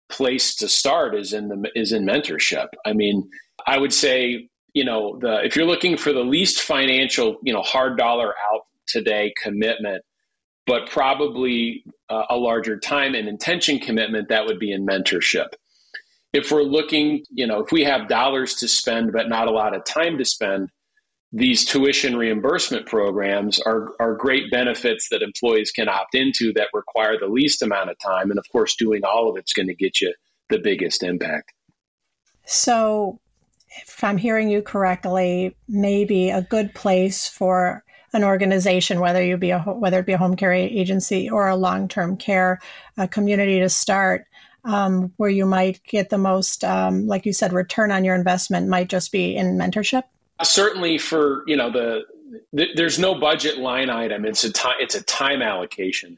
place 0.09 0.55
to 0.55 0.67
start 0.67 1.15
is 1.15 1.33
in 1.33 1.47
the 1.47 1.71
is 1.75 1.91
in 1.91 2.05
mentorship. 2.05 2.67
I 2.85 2.93
mean 2.93 3.29
i 3.67 3.77
would 3.77 3.93
say 3.93 4.49
you 4.73 4.83
know 4.83 5.17
the 5.21 5.43
if 5.43 5.55
you're 5.55 5.65
looking 5.65 5.97
for 5.97 6.11
the 6.11 6.23
least 6.23 6.61
financial 6.61 7.37
you 7.43 7.53
know 7.53 7.61
hard 7.61 7.97
dollar 7.97 8.33
out 8.51 8.61
today 8.87 9.33
commitment 9.41 10.03
but 10.65 10.89
probably 10.89 11.83
uh, 12.09 12.23
a 12.29 12.37
larger 12.37 12.79
time 12.79 13.15
and 13.15 13.27
intention 13.27 13.79
commitment 13.79 14.29
that 14.29 14.45
would 14.45 14.59
be 14.59 14.71
in 14.71 14.85
mentorship. 14.85 15.47
If 16.31 16.51
we're 16.51 16.63
looking 16.63 17.23
you 17.29 17.47
know 17.47 17.59
if 17.59 17.71
we 17.71 17.83
have 17.83 18.07
dollars 18.07 18.55
to 18.55 18.67
spend 18.67 19.11
but 19.13 19.29
not 19.29 19.47
a 19.47 19.51
lot 19.51 19.75
of 19.75 19.85
time 19.85 20.17
to 20.17 20.25
spend 20.25 20.69
these 21.33 21.65
tuition 21.65 22.15
reimbursement 22.15 22.85
programs 22.85 23.59
are, 23.59 23.89
are 23.99 24.15
great 24.15 24.51
benefits 24.51 25.09
that 25.09 25.23
employees 25.23 25.71
can 25.71 25.89
opt 25.89 26.13
into 26.13 26.53
that 26.53 26.67
require 26.73 27.17
the 27.19 27.25
least 27.25 27.63
amount 27.63 27.89
of 27.89 27.97
time. 27.97 28.29
And 28.29 28.37
of 28.37 28.45
course 28.51 28.75
doing 28.75 29.01
all 29.03 29.27
of 29.27 29.35
it's 29.35 29.51
going 29.51 29.67
to 29.67 29.73
get 29.73 29.99
you 29.99 30.13
the 30.49 30.59
biggest 30.59 31.01
impact. 31.01 31.51
So 32.45 33.19
if 33.81 34.03
I'm 34.03 34.17
hearing 34.17 34.49
you 34.49 34.61
correctly, 34.61 35.55
maybe 35.67 36.29
a 36.29 36.43
good 36.43 36.75
place 36.75 37.27
for 37.27 37.83
an 38.13 38.23
organization, 38.23 38.99
whether 38.99 39.23
you 39.23 39.37
be 39.37 39.51
a 39.51 39.59
whether 39.59 39.99
it 39.99 40.05
be 40.05 40.13
a 40.13 40.17
home 40.17 40.35
care 40.35 40.53
agency 40.53 41.29
or 41.29 41.47
a 41.47 41.55
long 41.55 41.87
term 41.87 42.15
care 42.17 42.59
community 43.09 43.59
to 43.59 43.69
start, 43.69 44.25
um, 44.65 45.11
where 45.17 45.29
you 45.29 45.45
might 45.45 45.83
get 45.83 46.09
the 46.09 46.17
most, 46.17 46.63
um, 46.63 47.07
like 47.07 47.25
you 47.25 47.33
said, 47.33 47.53
return 47.53 47.91
on 47.91 48.03
your 48.03 48.15
investment 48.15 48.67
might 48.67 48.89
just 48.89 49.11
be 49.11 49.35
in 49.35 49.57
mentorship. 49.57 50.03
Certainly, 50.41 50.99
for 50.99 51.43
you 51.47 51.55
know 51.55 51.71
the, 51.71 52.01
the 52.53 52.67
there's 52.75 52.99
no 52.99 53.19
budget 53.19 53.57
line 53.57 53.89
item. 53.89 54.25
It's 54.25 54.43
a 54.43 54.51
time 54.51 54.75
it's 54.79 54.95
a 54.95 55.03
time 55.03 55.41
allocation. 55.41 56.17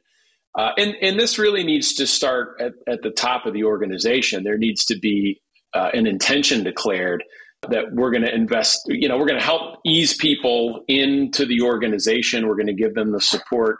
Uh, 0.57 0.71
and, 0.77 0.95
and 1.01 1.19
this 1.19 1.37
really 1.37 1.65
needs 1.65 1.93
to 1.95 2.07
start 2.07 2.55
at, 2.61 2.71
at 2.87 3.01
the 3.01 3.09
top 3.09 3.45
of 3.45 3.53
the 3.53 3.65
organization. 3.65 4.45
There 4.45 4.57
needs 4.57 4.85
to 4.85 4.97
be 4.97 5.41
uh, 5.73 5.89
an 5.93 6.07
intention 6.07 6.63
declared 6.63 7.25
that 7.69 7.93
we're 7.93 8.12
going 8.12 8.24
to 8.24 8.34
invest, 8.34 8.81
you 8.88 9.07
know, 9.07 9.17
we're 9.17 9.27
going 9.27 9.39
to 9.39 9.45
help 9.45 9.79
ease 9.86 10.15
people 10.15 10.84
into 10.88 11.45
the 11.45 11.62
organization. 11.62 12.48
We're 12.48 12.55
going 12.55 12.67
to 12.67 12.74
give 12.74 12.95
them 12.95 13.12
the 13.12 13.22
support 13.22 13.79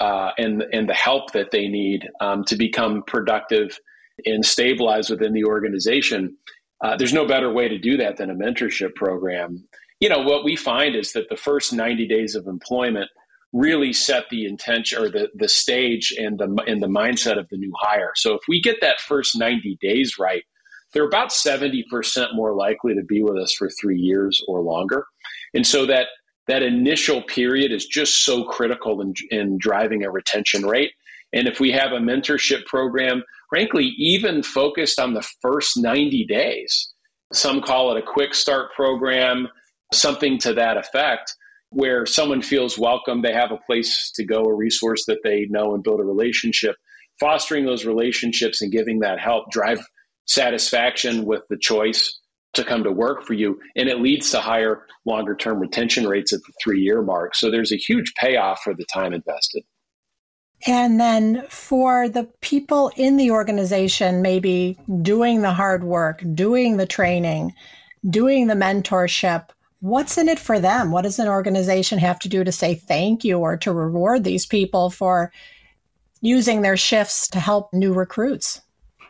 uh, 0.00 0.30
and, 0.38 0.64
and 0.72 0.88
the 0.88 0.94
help 0.94 1.32
that 1.32 1.50
they 1.50 1.68
need 1.68 2.08
um, 2.20 2.44
to 2.44 2.56
become 2.56 3.02
productive 3.06 3.78
and 4.24 4.44
stabilize 4.44 5.10
within 5.10 5.32
the 5.32 5.44
organization. 5.44 6.36
Uh, 6.82 6.96
there's 6.96 7.12
no 7.12 7.26
better 7.26 7.52
way 7.52 7.68
to 7.68 7.78
do 7.78 7.96
that 7.96 8.16
than 8.16 8.30
a 8.30 8.34
mentorship 8.34 8.94
program. 8.94 9.64
You 10.00 10.08
know, 10.08 10.20
what 10.20 10.44
we 10.44 10.56
find 10.56 10.96
is 10.96 11.12
that 11.12 11.28
the 11.28 11.36
first 11.36 11.72
90 11.72 12.08
days 12.08 12.34
of 12.34 12.46
employment 12.46 13.08
really 13.52 13.92
set 13.92 14.24
the 14.30 14.46
intention 14.46 15.00
or 15.00 15.08
the, 15.08 15.28
the 15.34 15.48
stage 15.48 16.12
and 16.16 16.38
the, 16.38 16.62
and 16.66 16.82
the 16.82 16.88
mindset 16.88 17.38
of 17.38 17.48
the 17.50 17.56
new 17.56 17.72
hire. 17.78 18.12
So 18.16 18.34
if 18.34 18.40
we 18.48 18.60
get 18.60 18.80
that 18.80 19.00
first 19.00 19.38
90 19.38 19.78
days 19.80 20.16
right, 20.18 20.42
they're 20.92 21.06
about 21.06 21.30
70% 21.30 21.84
more 22.34 22.54
likely 22.54 22.94
to 22.94 23.02
be 23.02 23.22
with 23.22 23.36
us 23.36 23.54
for 23.54 23.68
three 23.70 23.98
years 23.98 24.42
or 24.48 24.60
longer. 24.60 25.06
And 25.54 25.66
so 25.66 25.86
that 25.86 26.06
that 26.48 26.62
initial 26.62 27.22
period 27.22 27.72
is 27.72 27.86
just 27.86 28.24
so 28.24 28.44
critical 28.44 29.00
in, 29.00 29.14
in 29.30 29.58
driving 29.58 30.04
a 30.04 30.10
retention 30.10 30.66
rate. 30.66 30.90
And 31.32 31.46
if 31.46 31.60
we 31.60 31.70
have 31.72 31.92
a 31.92 31.98
mentorship 31.98 32.66
program, 32.66 33.22
frankly, 33.48 33.94
even 33.96 34.42
focused 34.42 34.98
on 34.98 35.14
the 35.14 35.26
first 35.40 35.76
90 35.76 36.26
days, 36.26 36.92
some 37.32 37.62
call 37.62 37.94
it 37.94 38.02
a 38.02 38.06
quick 38.06 38.34
start 38.34 38.72
program, 38.74 39.48
something 39.92 40.38
to 40.38 40.52
that 40.54 40.76
effect, 40.76 41.34
where 41.70 42.04
someone 42.04 42.42
feels 42.42 42.78
welcome, 42.78 43.22
they 43.22 43.32
have 43.32 43.50
a 43.50 43.56
place 43.66 44.10
to 44.14 44.24
go, 44.24 44.44
a 44.44 44.54
resource 44.54 45.04
that 45.06 45.20
they 45.24 45.46
know 45.48 45.74
and 45.74 45.82
build 45.82 46.00
a 46.00 46.04
relationship. 46.04 46.76
Fostering 47.20 47.64
those 47.64 47.86
relationships 47.86 48.60
and 48.62 48.72
giving 48.72 48.98
that 49.00 49.20
help 49.20 49.50
drive 49.50 49.78
satisfaction 50.26 51.24
with 51.24 51.42
the 51.48 51.56
choice 51.56 52.20
to 52.54 52.64
come 52.64 52.84
to 52.84 52.92
work 52.92 53.24
for 53.24 53.32
you. 53.32 53.58
And 53.76 53.88
it 53.88 54.00
leads 54.00 54.30
to 54.30 54.40
higher, 54.40 54.86
longer 55.04 55.34
term 55.34 55.58
retention 55.58 56.06
rates 56.06 56.32
at 56.32 56.40
the 56.40 56.52
three 56.62 56.80
year 56.80 57.02
mark. 57.02 57.34
So 57.34 57.50
there's 57.50 57.72
a 57.72 57.76
huge 57.76 58.14
payoff 58.14 58.60
for 58.62 58.74
the 58.74 58.84
time 58.92 59.12
invested. 59.12 59.64
And 60.66 61.00
then 61.00 61.44
for 61.48 62.08
the 62.08 62.28
people 62.40 62.92
in 62.96 63.16
the 63.16 63.32
organization, 63.32 64.22
maybe 64.22 64.78
doing 65.02 65.42
the 65.42 65.52
hard 65.52 65.82
work, 65.82 66.22
doing 66.34 66.76
the 66.76 66.86
training, 66.86 67.52
doing 68.08 68.46
the 68.46 68.54
mentorship, 68.54 69.48
what's 69.80 70.16
in 70.16 70.28
it 70.28 70.38
for 70.38 70.60
them? 70.60 70.92
What 70.92 71.02
does 71.02 71.18
an 71.18 71.26
organization 71.26 71.98
have 71.98 72.20
to 72.20 72.28
do 72.28 72.44
to 72.44 72.52
say 72.52 72.76
thank 72.76 73.24
you 73.24 73.38
or 73.38 73.56
to 73.56 73.72
reward 73.72 74.22
these 74.22 74.46
people 74.46 74.88
for 74.88 75.32
using 76.20 76.62
their 76.62 76.76
shifts 76.76 77.26
to 77.28 77.40
help 77.40 77.72
new 77.72 77.92
recruits? 77.92 78.60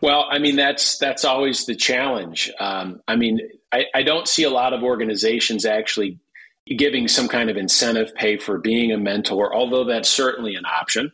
Well, 0.03 0.27
I 0.29 0.41
mean 0.41 0.57
that's 0.57 0.99
that's 0.99 1.25
always 1.25 1.65
the 1.65 1.77
challenge. 1.77 2.51
Um, 2.59 3.01
I 3.07 3.15
mean, 3.15 3.39
I, 3.71 3.87
I 3.95 4.03
don't 4.03 4.27
see 4.27 4.43
a 4.43 4.51
lot 4.51 4.73
of 4.73 4.83
organizations 4.83 5.65
actually 5.65 6.19
giving 6.77 7.07
some 7.07 7.29
kind 7.29 7.49
of 7.49 7.57
incentive 7.57 8.15
pay 8.17 8.37
for 8.37 8.59
being 8.59 8.93
a 8.93 8.99
mentor, 8.99 9.55
although 9.55 9.85
that's 9.85 10.09
certainly 10.09 10.57
an 10.57 10.65
option. 10.67 11.13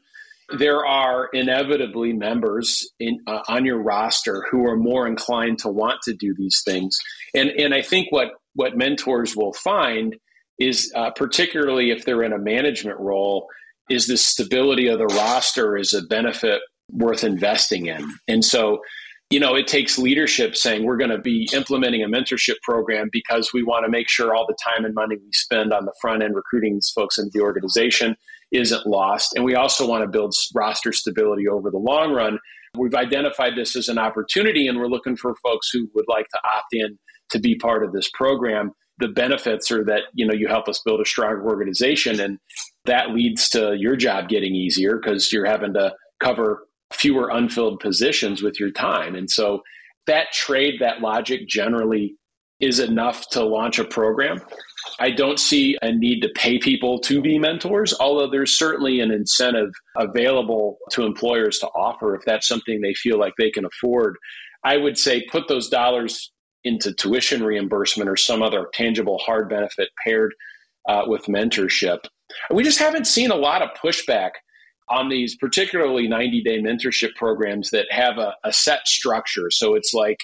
There 0.59 0.87
are 0.87 1.29
inevitably 1.35 2.15
members 2.15 2.91
in, 2.99 3.21
uh, 3.27 3.43
on 3.49 3.67
your 3.67 3.83
roster 3.83 4.47
who 4.51 4.67
are 4.67 4.77
more 4.77 5.07
inclined 5.07 5.59
to 5.59 5.69
want 5.69 6.01
to 6.05 6.15
do 6.15 6.35
these 6.35 6.63
things, 6.65 6.99
and 7.35 7.51
and 7.51 7.75
I 7.75 7.83
think 7.83 8.11
what 8.11 8.29
what 8.55 8.79
mentors 8.79 9.37
will 9.37 9.53
find 9.53 10.17
is 10.59 10.91
uh, 10.97 11.11
particularly 11.11 11.91
if 11.91 12.07
they're 12.07 12.23
in 12.23 12.33
a 12.33 12.39
management 12.39 12.99
role 12.99 13.49
is 13.91 14.07
the 14.07 14.17
stability 14.17 14.89
of 14.89 14.99
the 14.99 15.07
roster 15.07 15.77
is 15.77 15.93
a 15.93 16.03
benefit 16.03 16.61
worth 16.91 17.25
investing 17.25 17.87
in. 17.87 18.13
And 18.27 18.45
so, 18.45 18.81
you 19.31 19.39
know, 19.39 19.55
it 19.55 19.67
takes 19.67 19.99
leadership 19.99 20.57
saying 20.57 20.85
we're 20.85 20.97
going 20.97 21.11
to 21.11 21.19
be 21.19 21.49
implementing 21.53 22.03
a 22.03 22.09
mentorship 22.09 22.57
program 22.63 23.11
because 23.13 23.53
we 23.53 23.63
want 23.63 23.85
to 23.85 23.91
make 23.91 24.09
sure 24.09 24.35
all 24.35 24.47
the 24.47 24.57
time 24.63 24.85
and 24.85 24.95
money 24.95 25.17
we 25.17 25.33
spend 25.33 25.73
on 25.73 25.85
the 25.85 25.93
front 26.01 26.23
end 26.23 26.35
recruiting 26.35 26.75
these 26.75 26.91
folks 26.95 27.19
into 27.19 27.31
the 27.35 27.43
organization 27.43 28.17
isn't 28.53 28.87
lost. 28.87 29.35
And 29.35 29.45
we 29.45 29.55
also 29.55 29.87
want 29.87 30.03
to 30.03 30.09
build 30.09 30.35
roster 30.55 30.93
stability 30.93 31.47
over 31.47 31.71
the 31.71 31.79
long 31.79 32.13
run. 32.13 32.39
We've 32.77 32.95
identified 32.95 33.53
this 33.57 33.77
as 33.77 33.89
an 33.89 33.99
opportunity 33.99 34.67
and 34.67 34.79
we're 34.79 34.89
looking 34.89 35.17
for 35.17 35.35
folks 35.43 35.69
who 35.71 35.91
would 35.95 36.07
like 36.09 36.29
to 36.29 36.39
opt 36.45 36.73
in 36.73 36.99
to 37.31 37.39
be 37.39 37.57
part 37.57 37.85
of 37.85 37.93
this 37.93 38.09
program. 38.15 38.73
the 38.99 39.09
benefits 39.09 39.71
are 39.71 39.85
that 39.85 40.03
you 40.15 40.27
know 40.27 40.35
you 40.35 40.49
help 40.49 40.69
us 40.69 40.81
build 40.85 41.01
a 41.01 41.05
stronger 41.05 41.47
organization 41.47 42.19
and 42.19 42.39
that 42.85 43.11
leads 43.11 43.49
to 43.51 43.77
your 43.79 43.95
job 43.97 44.29
getting 44.29 44.55
easier 44.55 44.99
because 44.99 45.33
you're 45.33 45.47
having 45.47 45.73
to 45.75 45.93
cover 46.21 46.67
fewer 46.93 47.29
unfilled 47.31 47.81
positions 47.81 48.43
with 48.43 48.59
your 48.59 48.71
time. 48.71 49.15
And 49.15 49.31
so 49.31 49.63
that 50.07 50.33
trade 50.33 50.81
that 50.81 51.01
logic 51.01 51.47
generally 51.49 52.17
is 52.61 52.81
enough 52.81 53.29
to 53.31 53.45
launch 53.45 53.79
a 53.79 53.85
program. 53.85 54.41
I 54.99 55.11
don't 55.11 55.39
see 55.39 55.77
a 55.83 55.93
need 55.93 56.23
to 56.23 56.31
pay 56.35 56.59
people 56.59 56.99
to 57.01 57.21
be 57.21 57.39
mentors 57.39 57.95
although 58.01 58.29
there's 58.29 58.59
certainly 58.59 59.01
an 59.01 59.11
incentive 59.11 59.71
available 59.97 60.79
to 60.91 61.05
employers 61.05 61.59
to 61.61 61.69
offer 61.69 62.15
if 62.15 62.23
that's 62.25 62.49
something 62.49 62.81
they 62.81 62.95
feel 62.95 63.19
like 63.19 63.35
they 63.39 63.51
can 63.51 63.65
afford. 63.65 64.17
I 64.65 64.77
would 64.77 64.99
say 64.99 65.25
put 65.31 65.47
those 65.47 65.69
dollars 65.69 66.33
into 66.65 66.93
tuition 66.93 67.45
reimbursement 67.45 68.11
or 68.11 68.17
some 68.17 68.43
other 68.43 68.69
tangible 68.75 69.19
hard 69.19 69.49
benefit 69.49 69.91
paired 70.05 70.35
uh, 70.89 71.03
with 71.07 71.25
mentorship. 71.27 71.99
We 72.51 72.65
just 72.65 72.79
haven't 72.79 73.07
seen 73.07 73.31
a 73.31 73.37
lot 73.37 73.63
of 73.63 73.71
pushback 73.83 74.31
on 74.91 75.09
these, 75.09 75.37
particularly 75.37 76.09
90 76.09 76.43
day 76.43 76.61
mentorship 76.61 77.15
programs 77.15 77.71
that 77.71 77.87
have 77.91 78.19
a, 78.19 78.35
a, 78.45 78.53
set 78.53 78.87
structure. 78.87 79.51
So 79.51 79.75
it's 79.75 79.93
like, 79.95 80.19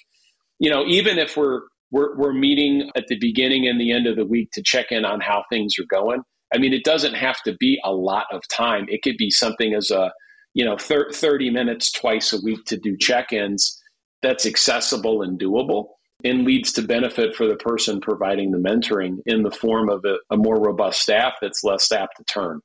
you 0.58 0.70
know, 0.70 0.84
even 0.86 1.18
if 1.18 1.36
we're, 1.36 1.62
we're, 1.90 2.16
we're 2.16 2.32
meeting 2.32 2.90
at 2.96 3.06
the 3.08 3.18
beginning 3.18 3.66
and 3.68 3.80
the 3.80 3.92
end 3.92 4.06
of 4.06 4.16
the 4.16 4.24
week 4.24 4.50
to 4.52 4.62
check 4.62 4.90
in 4.90 5.04
on 5.04 5.20
how 5.20 5.44
things 5.50 5.74
are 5.78 5.86
going. 5.86 6.22
I 6.54 6.58
mean, 6.58 6.72
it 6.72 6.84
doesn't 6.84 7.14
have 7.14 7.42
to 7.42 7.56
be 7.58 7.80
a 7.84 7.92
lot 7.92 8.26
of 8.32 8.46
time. 8.48 8.86
It 8.88 9.02
could 9.02 9.16
be 9.16 9.30
something 9.30 9.74
as 9.74 9.90
a, 9.90 10.12
you 10.54 10.64
know, 10.64 10.76
30 10.78 11.50
minutes 11.50 11.90
twice 11.90 12.32
a 12.32 12.40
week 12.42 12.64
to 12.66 12.76
do 12.76 12.96
check 12.96 13.32
ins 13.32 13.80
that's 14.22 14.46
accessible 14.46 15.22
and 15.22 15.38
doable 15.38 15.88
and 16.24 16.44
leads 16.44 16.72
to 16.72 16.82
benefit 16.82 17.36
for 17.36 17.46
the 17.46 17.56
person 17.56 18.00
providing 18.00 18.50
the 18.50 18.58
mentoring 18.58 19.18
in 19.26 19.42
the 19.42 19.50
form 19.50 19.90
of 19.90 20.04
a, 20.04 20.16
a 20.30 20.36
more 20.36 20.58
robust 20.58 21.02
staff 21.02 21.34
that's 21.40 21.62
less 21.62 21.92
apt 21.92 22.16
to 22.16 22.24
turn. 22.24 22.60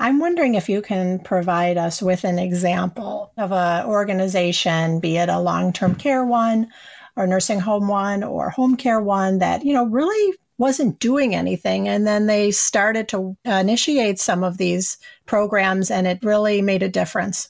I'm 0.00 0.20
wondering 0.20 0.54
if 0.54 0.68
you 0.68 0.80
can 0.80 1.18
provide 1.18 1.76
us 1.76 2.00
with 2.00 2.24
an 2.24 2.38
example 2.38 3.32
of 3.36 3.52
an 3.52 3.86
organization, 3.86 5.00
be 5.00 5.16
it 5.16 5.28
a 5.28 5.40
long-term 5.40 5.96
care 5.96 6.24
one, 6.24 6.68
or 7.16 7.26
nursing 7.26 7.58
home 7.60 7.88
one, 7.88 8.22
or 8.22 8.50
home 8.50 8.76
care 8.76 9.00
one 9.00 9.38
that 9.38 9.64
you 9.64 9.72
know 9.74 9.86
really 9.86 10.36
wasn't 10.58 10.98
doing 10.98 11.34
anything, 11.34 11.88
and 11.88 12.06
then 12.06 12.26
they 12.26 12.50
started 12.50 13.08
to 13.08 13.36
initiate 13.44 14.18
some 14.18 14.44
of 14.44 14.58
these 14.58 14.98
programs, 15.26 15.90
and 15.90 16.06
it 16.06 16.18
really 16.22 16.62
made 16.62 16.82
a 16.82 16.88
difference. 16.88 17.48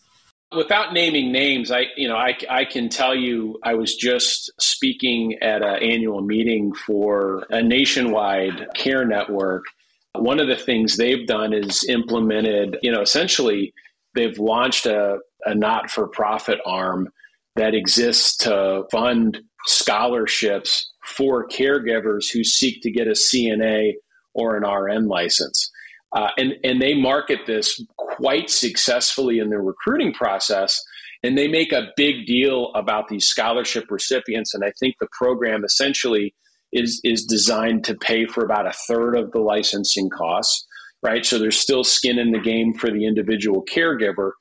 Without 0.56 0.94
naming 0.94 1.30
names, 1.30 1.70
I 1.70 1.86
you 1.96 2.08
know 2.08 2.16
I, 2.16 2.34
I 2.48 2.64
can 2.64 2.88
tell 2.88 3.14
you 3.14 3.58
I 3.62 3.74
was 3.74 3.94
just 3.94 4.50
speaking 4.58 5.34
at 5.42 5.62
an 5.62 5.82
annual 5.82 6.22
meeting 6.22 6.72
for 6.74 7.46
a 7.50 7.62
nationwide 7.62 8.68
care 8.74 9.04
network. 9.04 9.64
One 10.20 10.40
of 10.40 10.48
the 10.48 10.56
things 10.56 10.96
they've 10.96 11.26
done 11.26 11.52
is 11.52 11.84
implemented, 11.88 12.78
you 12.82 12.92
know, 12.92 13.00
essentially 13.00 13.72
they've 14.14 14.38
launched 14.38 14.86
a, 14.86 15.18
a 15.44 15.54
not 15.54 15.90
for 15.90 16.08
profit 16.08 16.58
arm 16.66 17.08
that 17.56 17.74
exists 17.74 18.36
to 18.38 18.84
fund 18.90 19.40
scholarships 19.66 20.92
for 21.04 21.48
caregivers 21.48 22.30
who 22.32 22.44
seek 22.44 22.82
to 22.82 22.90
get 22.90 23.06
a 23.06 23.12
CNA 23.12 23.92
or 24.34 24.56
an 24.56 24.64
RN 24.64 25.08
license. 25.08 25.70
Uh, 26.16 26.28
and, 26.38 26.54
and 26.64 26.80
they 26.80 26.94
market 26.94 27.40
this 27.46 27.84
quite 27.96 28.48
successfully 28.48 29.38
in 29.38 29.50
their 29.50 29.62
recruiting 29.62 30.12
process. 30.12 30.80
And 31.22 31.36
they 31.36 31.48
make 31.48 31.72
a 31.72 31.88
big 31.96 32.26
deal 32.26 32.72
about 32.74 33.08
these 33.08 33.26
scholarship 33.26 33.90
recipients. 33.90 34.54
And 34.54 34.64
I 34.64 34.72
think 34.78 34.94
the 35.00 35.08
program 35.12 35.64
essentially 35.64 36.34
is, 36.72 37.00
is 37.04 37.24
designed 37.24 37.84
to 37.84 37.94
pay 37.94 38.26
for 38.26 38.44
about 38.44 38.66
a 38.66 38.72
third 38.86 39.16
of 39.16 39.30
the 39.32 39.40
licensing 39.40 40.10
costs, 40.10 40.66
right? 41.02 41.24
So 41.24 41.38
there's 41.38 41.58
still 41.58 41.84
skin 41.84 42.18
in 42.18 42.32
the 42.32 42.40
game 42.40 42.74
for 42.74 42.90
the 42.90 43.06
individual 43.06 43.64
caregiver. 43.64 44.32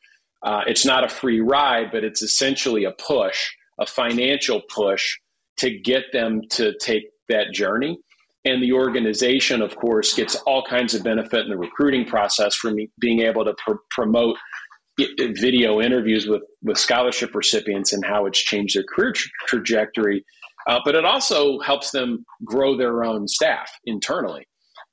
Uh, 0.44 0.62
it's 0.68 0.86
not 0.86 1.04
a 1.04 1.10
free 1.10 1.40
ride, 1.40 1.92
but 1.92 2.04
it's 2.04 2.22
essentially 2.22 2.84
a 2.84 2.92
push, 2.92 3.50
a 3.80 3.86
financial 3.86 4.62
push 4.74 5.18
to 5.58 5.78
get 5.80 6.04
them 6.14 6.42
to 6.52 6.74
take 6.80 7.04
that 7.30 7.54
journey. 7.54 7.98
And 8.46 8.64
the 8.64 8.74
organization, 8.74 9.62
of 9.62 9.76
course, 9.76 10.14
gets 10.14 10.36
all 10.48 10.64
kinds 10.64 10.94
of 10.94 11.04
benefit 11.04 11.42
in 11.42 11.50
the 11.50 11.58
recruiting 11.58 12.06
process 12.06 12.56
from 12.56 12.78
being 13.00 13.22
able 13.22 13.44
to 13.44 13.54
pr- 13.66 13.74
promote 13.92 14.38
video 14.98 15.82
interviews 15.82 16.28
with, 16.28 16.42
with 16.64 16.78
scholarship 16.78 17.36
recipients 17.36 17.94
and 17.94 18.06
how 18.06 18.26
it's 18.26 18.40
changed 18.40 18.76
their 18.76 18.84
career 18.84 19.12
tra- 19.12 19.30
trajectory. 19.48 20.24
Uh, 20.68 20.80
but 20.84 20.96
it 20.96 21.06
also 21.06 21.60
helps 21.60 21.92
them 21.92 22.26
grow 22.44 22.78
their 22.78 23.04
own 23.04 23.28
staff 23.28 23.72
internally. 23.86 24.46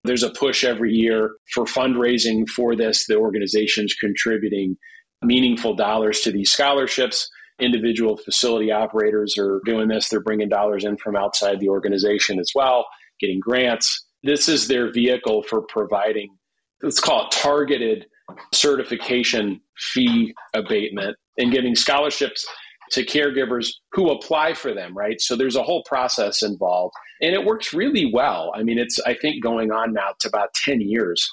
There's 0.05 0.23
a 0.23 0.31
push 0.31 0.65
every 0.65 0.93
year 0.93 1.33
for 1.53 1.65
fundraising 1.65 2.49
for 2.49 2.77
this. 2.77 3.07
The 3.07 3.17
organization's 3.17 3.95
contributing 3.95 4.77
meaningful 5.23 5.75
dollars 5.75 6.21
to 6.21 6.31
these 6.31 6.53
scholarships. 6.53 7.29
Individual 7.59 8.17
facility 8.17 8.71
operators 8.71 9.37
are 9.39 9.61
doing 9.65 9.89
this. 9.89 10.09
They're 10.09 10.21
bringing 10.21 10.49
dollars 10.49 10.85
in 10.85 10.97
from 10.99 11.17
outside 11.17 11.61
the 11.61 11.69
organization 11.69 12.39
as 12.39 12.51
well 12.55 12.85
getting 13.21 13.41
grants. 13.41 14.07
This 14.23 14.49
is 14.49 14.69
their 14.69 14.93
vehicle 14.93 15.43
for 15.43 15.63
providing, 15.63 16.37
let's 16.83 17.01
call 17.01 17.27
it 17.27 17.31
targeted 17.31 18.07
certification 18.53 19.61
fee 19.79 20.35
abatement 20.55 21.17
and 21.39 21.53
giving 21.53 21.75
scholarships 21.75 22.47
to 22.93 23.05
caregivers 23.05 23.69
who 23.93 24.11
apply 24.11 24.55
for 24.55 24.75
them, 24.75 24.97
right? 24.97 25.21
So 25.21 25.37
there's 25.37 25.57
a 25.57 25.63
whole 25.63 25.83
process 25.85 26.43
involved 26.43 26.95
and 27.21 27.35
it 27.35 27.45
works 27.45 27.73
really 27.73 28.11
well. 28.13 28.53
I 28.55 28.63
mean, 28.63 28.79
it's, 28.79 28.99
I 29.01 29.15
think, 29.15 29.43
going 29.43 29.73
on 29.73 29.93
now 29.93 30.15
to 30.21 30.29
about 30.29 30.53
10 30.55 30.81
years. 30.81 31.27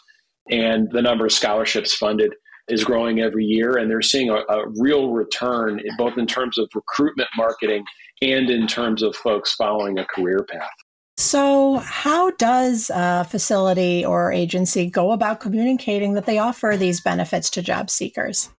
And 0.50 0.90
the 0.92 1.02
number 1.02 1.26
of 1.26 1.32
scholarships 1.32 1.94
funded 1.94 2.34
is 2.68 2.84
growing 2.84 3.20
every 3.20 3.46
year. 3.46 3.78
And 3.78 3.90
they're 3.90 4.02
seeing 4.02 4.30
a, 4.30 4.36
a 4.36 4.70
real 4.80 5.12
return, 5.12 5.82
both 5.98 6.18
in 6.18 6.28
terms 6.28 6.58
of 6.58 6.70
recruitment 6.74 7.30
marketing 7.36 7.84
and 8.22 8.50
in 8.50 8.68
terms 8.68 9.02
of 9.02 9.16
folks 9.16 9.54
following 9.54 9.98
a 9.98 10.06
career 10.06 10.46
path. 10.50 10.70
So, 11.18 11.78
how 11.78 12.32
does 12.32 12.90
a 12.94 13.26
facility 13.26 14.04
or 14.04 14.32
agency 14.32 14.90
go 14.90 15.12
about 15.12 15.40
communicating 15.40 16.14
that 16.14 16.26
they 16.26 16.40
offer 16.40 16.76
these 16.78 17.02
benefits 17.02 17.50
to 17.52 17.62
job 17.62 17.90
seekers? 17.90 18.50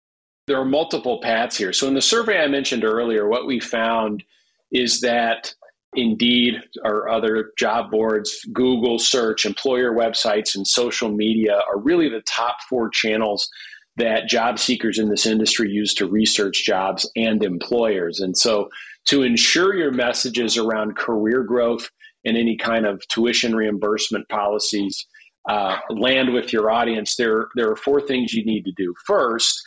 There 0.47 0.59
are 0.59 0.65
multiple 0.65 1.21
paths 1.21 1.57
here. 1.57 1.71
So, 1.73 1.87
in 1.87 1.93
the 1.93 2.01
survey 2.01 2.43
I 2.43 2.47
mentioned 2.47 2.83
earlier, 2.83 3.27
what 3.27 3.47
we 3.47 3.59
found 3.59 4.23
is 4.71 5.01
that 5.01 5.53
Indeed 5.95 6.55
or 6.83 7.09
other 7.09 7.51
job 7.57 7.91
boards, 7.91 8.45
Google 8.51 8.97
search, 8.97 9.45
employer 9.45 9.93
websites, 9.93 10.55
and 10.55 10.67
social 10.67 11.09
media 11.09 11.61
are 11.67 11.79
really 11.79 12.09
the 12.09 12.21
top 12.21 12.57
four 12.67 12.89
channels 12.89 13.49
that 13.97 14.27
job 14.27 14.57
seekers 14.57 14.97
in 14.97 15.09
this 15.09 15.27
industry 15.27 15.69
use 15.69 15.93
to 15.93 16.07
research 16.07 16.63
jobs 16.65 17.09
and 17.15 17.43
employers. 17.43 18.21
And 18.21 18.35
so, 18.35 18.69
to 19.05 19.23
ensure 19.23 19.75
your 19.75 19.91
messages 19.91 20.57
around 20.57 20.95
career 20.95 21.43
growth 21.43 21.89
and 22.25 22.37
any 22.37 22.57
kind 22.57 22.85
of 22.85 23.05
tuition 23.09 23.55
reimbursement 23.55 24.27
policies 24.29 25.05
uh, 25.49 25.77
land 25.89 26.33
with 26.33 26.53
your 26.53 26.71
audience, 26.71 27.17
there, 27.17 27.49
there 27.55 27.69
are 27.69 27.75
four 27.75 27.99
things 27.99 28.33
you 28.33 28.45
need 28.45 28.63
to 28.63 28.71
do. 28.77 28.93
First, 29.05 29.61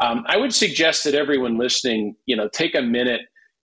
um, 0.00 0.24
I 0.26 0.36
would 0.36 0.54
suggest 0.54 1.04
that 1.04 1.14
everyone 1.14 1.58
listening, 1.58 2.16
you 2.26 2.36
know, 2.36 2.48
take 2.52 2.74
a 2.74 2.82
minute 2.82 3.20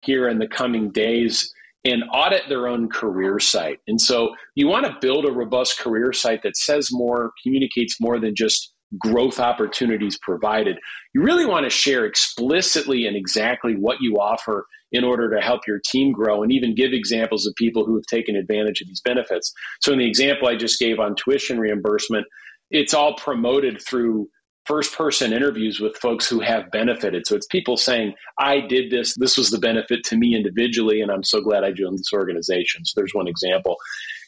here 0.03 0.29
in 0.29 0.38
the 0.38 0.47
coming 0.47 0.91
days 0.91 1.53
and 1.85 2.05
audit 2.12 2.43
their 2.49 2.69
own 2.69 2.88
career 2.88 3.38
site. 3.38 3.79
And 3.87 4.01
so 4.01 4.35
you 4.55 4.69
want 4.69 4.87
to 4.87 4.97
build 5.01 5.25
a 5.25 5.33
robust 5.33 5.79
career 5.79 6.12
site 6.12 6.43
that 6.43 6.57
says 6.57 6.88
more, 6.91 7.33
communicates 7.43 8.01
more 8.01 8.19
than 8.21 8.35
just 8.35 8.75
growth 8.99 9.38
opportunities 9.38 10.19
provided. 10.23 10.79
You 11.14 11.23
really 11.23 11.47
want 11.47 11.64
to 11.64 11.71
share 11.71 12.05
explicitly 12.05 13.07
and 13.07 13.17
exactly 13.17 13.75
what 13.75 13.99
you 14.01 14.17
offer 14.17 14.67
in 14.93 15.05
order 15.05 15.35
to 15.35 15.41
help 15.43 15.67
your 15.67 15.81
team 15.85 16.12
grow 16.12 16.43
and 16.43 16.51
even 16.51 16.75
give 16.75 16.93
examples 16.93 17.47
of 17.47 17.55
people 17.57 17.85
who 17.85 17.95
have 17.95 18.07
taken 18.07 18.35
advantage 18.35 18.81
of 18.81 18.88
these 18.88 19.03
benefits. 19.03 19.53
So, 19.83 19.93
in 19.93 19.99
the 19.99 20.09
example 20.09 20.49
I 20.49 20.57
just 20.57 20.79
gave 20.79 20.99
on 20.99 21.14
tuition 21.17 21.59
reimbursement, 21.61 22.27
it's 22.71 22.95
all 22.95 23.14
promoted 23.17 23.83
through 23.83 24.29
first 24.69 24.97
person 24.97 25.33
interviews 25.33 25.81
with 25.81 25.97
folks 25.97 26.29
who 26.29 26.39
have 26.41 26.71
benefited. 26.71 27.27
So, 27.27 27.35
it's 27.35 27.47
people 27.47 27.77
saying, 27.77 28.15
I 28.39 28.61
did 28.61 28.91
this, 28.93 29.15
this 29.15 29.37
was 29.37 29.51
the 29.51 29.59
benefit 29.59 30.05
to 30.05 30.17
me 30.17 30.37
individually, 30.37 31.01
and 31.01 31.11
I'm 31.11 31.25
so 31.25 31.41
glad 31.41 31.65
I 31.65 31.73
joined 31.73 31.99
this 31.99 32.13
organization. 32.13 32.85
So, 32.85 32.93
there's 33.01 33.15
one 33.15 33.27
example. 33.27 33.77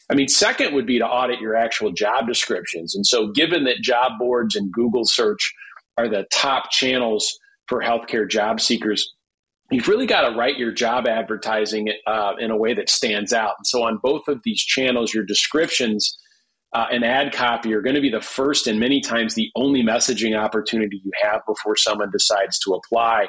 I 0.09 0.15
mean, 0.15 0.27
second 0.27 0.73
would 0.73 0.85
be 0.85 0.99
to 0.99 1.05
audit 1.05 1.39
your 1.39 1.55
actual 1.55 1.91
job 1.91 2.27
descriptions. 2.27 2.95
And 2.95 3.07
so, 3.07 3.27
given 3.27 3.63
that 3.65 3.77
job 3.81 4.13
boards 4.19 4.57
and 4.57 4.71
Google 4.73 5.05
search 5.05 5.53
are 5.97 6.09
the 6.09 6.25
top 6.33 6.71
channels 6.71 7.39
for 7.67 7.79
healthcare 7.79 8.29
job 8.29 8.59
seekers, 8.59 9.13
you've 9.71 9.87
really 9.87 10.05
got 10.05 10.27
to 10.27 10.35
write 10.35 10.57
your 10.57 10.73
job 10.73 11.07
advertising 11.07 11.93
uh, 12.07 12.33
in 12.39 12.51
a 12.51 12.57
way 12.57 12.73
that 12.73 12.89
stands 12.89 13.31
out. 13.31 13.53
And 13.57 13.65
so 13.65 13.83
on 13.83 13.99
both 14.03 14.27
of 14.27 14.41
these 14.43 14.61
channels, 14.61 15.13
your 15.13 15.23
descriptions 15.23 16.17
uh, 16.73 16.85
and 16.91 17.03
ad 17.03 17.33
copy 17.33 17.73
are 17.73 17.81
going 17.81 17.95
to 17.95 18.01
be 18.01 18.09
the 18.09 18.21
first 18.21 18.67
and 18.67 18.79
many 18.79 19.01
times 19.01 19.35
the 19.35 19.49
only 19.55 19.83
messaging 19.83 20.37
opportunity 20.37 21.01
you 21.03 21.11
have 21.21 21.41
before 21.47 21.75
someone 21.75 22.09
decides 22.11 22.57
to 22.59 22.73
apply. 22.73 23.27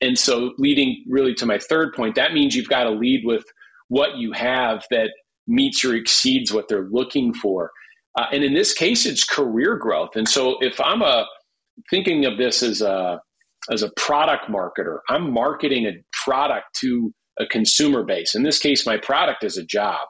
And 0.00 0.18
so, 0.18 0.52
leading 0.58 1.04
really 1.08 1.34
to 1.34 1.46
my 1.46 1.58
third 1.58 1.94
point, 1.94 2.16
that 2.16 2.32
means 2.32 2.56
you've 2.56 2.68
got 2.68 2.84
to 2.84 2.90
lead 2.90 3.22
with 3.24 3.44
what 3.88 4.16
you 4.16 4.32
have 4.32 4.84
that 4.90 5.10
meets 5.46 5.84
or 5.84 5.94
exceeds 5.94 6.52
what 6.52 6.66
they're 6.68 6.88
looking 6.90 7.32
for. 7.34 7.70
Uh, 8.18 8.26
and 8.32 8.42
in 8.42 8.52
this 8.52 8.74
case, 8.74 9.06
it's 9.06 9.24
career 9.24 9.76
growth. 9.76 10.16
And 10.16 10.28
so 10.28 10.56
if 10.60 10.80
I'm 10.80 11.02
a 11.02 11.26
thinking 11.88 12.24
of 12.24 12.36
this 12.36 12.62
as 12.62 12.82
a 12.82 13.20
as 13.70 13.82
a 13.82 13.90
product 13.96 14.50
marketer, 14.50 14.98
I'm 15.08 15.32
marketing 15.32 15.86
a 15.86 15.92
product 16.24 16.66
to 16.80 17.14
a 17.38 17.46
consumer 17.46 18.02
base. 18.02 18.34
In 18.34 18.42
this 18.42 18.58
case, 18.58 18.84
my 18.84 18.96
product 18.96 19.44
is 19.44 19.56
a 19.56 19.64
job. 19.64 20.00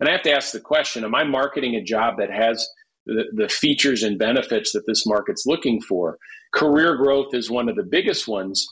And 0.00 0.08
I 0.08 0.12
have 0.12 0.22
to 0.22 0.32
ask 0.32 0.52
the 0.52 0.60
question 0.60 1.04
Am 1.04 1.14
I 1.14 1.24
marketing 1.24 1.74
a 1.74 1.82
job 1.82 2.14
that 2.18 2.30
has 2.30 2.66
the, 3.06 3.24
the 3.34 3.48
features 3.48 4.02
and 4.02 4.18
benefits 4.18 4.72
that 4.72 4.86
this 4.86 5.06
market's 5.06 5.46
looking 5.46 5.80
for? 5.80 6.18
Career 6.54 6.96
growth 6.96 7.34
is 7.34 7.50
one 7.50 7.68
of 7.68 7.76
the 7.76 7.86
biggest 7.88 8.26
ones. 8.28 8.66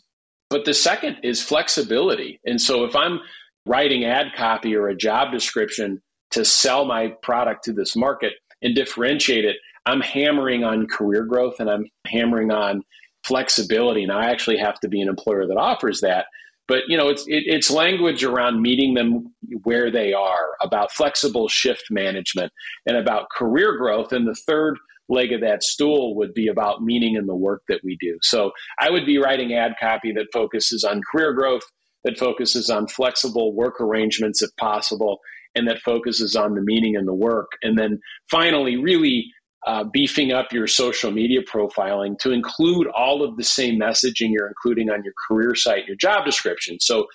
But 0.48 0.64
the 0.64 0.74
second 0.74 1.18
is 1.22 1.42
flexibility. 1.42 2.40
And 2.44 2.60
so 2.60 2.84
if 2.84 2.94
I'm 2.94 3.20
writing 3.66 4.04
ad 4.04 4.26
copy 4.36 4.76
or 4.76 4.88
a 4.88 4.96
job 4.96 5.32
description 5.32 6.00
to 6.30 6.44
sell 6.44 6.84
my 6.84 7.08
product 7.22 7.64
to 7.64 7.72
this 7.72 7.96
market 7.96 8.34
and 8.62 8.74
differentiate 8.74 9.44
it, 9.44 9.56
I'm 9.86 10.00
hammering 10.00 10.64
on 10.64 10.86
career 10.86 11.24
growth 11.24 11.56
and 11.58 11.68
I'm 11.68 11.86
hammering 12.06 12.52
on 12.52 12.82
flexibility. 13.24 14.04
And 14.04 14.12
I 14.12 14.30
actually 14.30 14.58
have 14.58 14.78
to 14.80 14.88
be 14.88 15.00
an 15.00 15.08
employer 15.08 15.46
that 15.46 15.56
offers 15.56 16.00
that. 16.00 16.26
But 16.68 16.82
you 16.88 16.96
know, 16.96 17.08
it's 17.08 17.22
it, 17.26 17.44
it's 17.46 17.70
language 17.70 18.24
around 18.24 18.62
meeting 18.62 18.94
them 18.94 19.34
where 19.62 19.90
they 19.90 20.12
are, 20.12 20.56
about 20.60 20.92
flexible 20.92 21.48
shift 21.48 21.84
management, 21.90 22.52
and 22.86 22.96
about 22.96 23.30
career 23.30 23.76
growth. 23.76 24.12
And 24.12 24.26
the 24.26 24.34
third 24.46 24.78
leg 25.08 25.32
of 25.32 25.40
that 25.40 25.62
stool 25.62 26.16
would 26.16 26.34
be 26.34 26.48
about 26.48 26.82
meaning 26.82 27.14
in 27.14 27.26
the 27.26 27.36
work 27.36 27.62
that 27.68 27.80
we 27.84 27.96
do. 28.00 28.18
So 28.22 28.50
I 28.80 28.90
would 28.90 29.06
be 29.06 29.18
writing 29.18 29.54
ad 29.54 29.74
copy 29.80 30.12
that 30.12 30.26
focuses 30.32 30.82
on 30.82 31.00
career 31.12 31.32
growth, 31.32 31.62
that 32.04 32.18
focuses 32.18 32.70
on 32.70 32.88
flexible 32.88 33.54
work 33.54 33.80
arrangements 33.80 34.42
if 34.42 34.50
possible, 34.56 35.20
and 35.54 35.68
that 35.68 35.80
focuses 35.80 36.34
on 36.34 36.54
the 36.54 36.62
meaning 36.62 36.94
in 36.94 37.06
the 37.06 37.14
work. 37.14 37.52
And 37.62 37.78
then 37.78 38.00
finally, 38.30 38.76
really 38.76 39.26
uh, 39.66 39.84
beefing 39.84 40.32
up 40.32 40.52
your 40.52 40.66
social 40.66 41.10
media 41.10 41.40
profiling 41.42 42.18
to 42.20 42.30
include 42.30 42.86
all 42.96 43.22
of 43.22 43.36
the 43.36 43.44
same 43.44 43.78
messaging 43.78 44.30
you're 44.30 44.48
including 44.48 44.90
on 44.90 45.02
your 45.02 45.14
career 45.28 45.54
site, 45.54 45.86
your 45.86 45.96
job 45.96 46.24
description. 46.24 46.78
So 46.80 47.06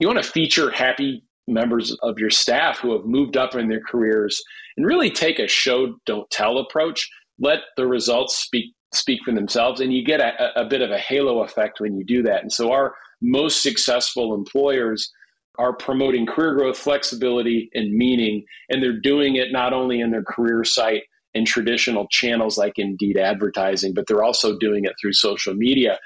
you 0.00 0.08
want 0.08 0.22
to 0.22 0.28
feature 0.28 0.70
happy 0.70 1.24
members 1.46 1.96
of 2.02 2.18
your 2.18 2.30
staff 2.30 2.78
who 2.78 2.92
have 2.92 3.04
moved 3.04 3.36
up 3.36 3.54
in 3.54 3.68
their 3.68 3.80
careers 3.80 4.42
and 4.76 4.86
really 4.86 5.10
take 5.10 5.38
a 5.38 5.46
show 5.46 5.94
don't 6.06 6.28
tell 6.30 6.58
approach. 6.58 7.08
Let 7.38 7.58
the 7.76 7.86
results 7.86 8.36
speak 8.36 8.74
speak 8.94 9.20
for 9.24 9.32
themselves 9.32 9.80
and 9.80 9.92
you 9.92 10.04
get 10.04 10.20
a, 10.20 10.60
a 10.60 10.66
bit 10.66 10.82
of 10.82 10.90
a 10.90 10.98
halo 10.98 11.42
effect 11.42 11.80
when 11.80 11.96
you 11.96 12.04
do 12.04 12.22
that. 12.22 12.42
And 12.42 12.52
so 12.52 12.72
our 12.72 12.94
most 13.22 13.62
successful 13.62 14.34
employers 14.34 15.10
are 15.58 15.74
promoting 15.74 16.26
career 16.26 16.54
growth, 16.54 16.76
flexibility, 16.76 17.70
and 17.72 17.94
meaning. 17.94 18.44
And 18.68 18.82
they're 18.82 19.00
doing 19.00 19.36
it 19.36 19.52
not 19.52 19.72
only 19.72 20.00
in 20.00 20.10
their 20.10 20.24
career 20.24 20.64
site, 20.64 21.04
in 21.34 21.44
traditional 21.44 22.06
channels 22.10 22.58
like 22.58 22.78
Indeed 22.78 23.16
advertising, 23.16 23.94
but 23.94 24.06
they're 24.06 24.22
also 24.22 24.58
doing 24.58 24.84
it 24.84 24.92
through 25.00 25.14
social 25.14 25.54
media. 25.54 25.98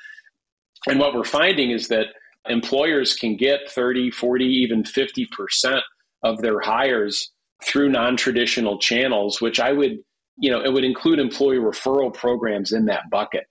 And 0.88 1.00
what 1.00 1.14
we're 1.14 1.24
finding 1.24 1.70
is 1.70 1.88
that 1.88 2.06
employers 2.48 3.14
can 3.14 3.36
get 3.36 3.68
30, 3.70 4.10
40, 4.10 4.44
even 4.44 4.84
50% 4.84 5.80
of 6.22 6.40
their 6.42 6.60
hires 6.60 7.32
through 7.64 7.88
non-traditional 7.88 8.78
channels, 8.78 9.40
which 9.40 9.58
I 9.58 9.72
would, 9.72 9.98
you 10.38 10.50
know, 10.50 10.62
it 10.62 10.72
would 10.72 10.84
include 10.84 11.18
employee 11.18 11.58
referral 11.58 12.12
programs 12.12 12.72
in 12.72 12.84
that 12.86 13.10
bucket. 13.10 13.44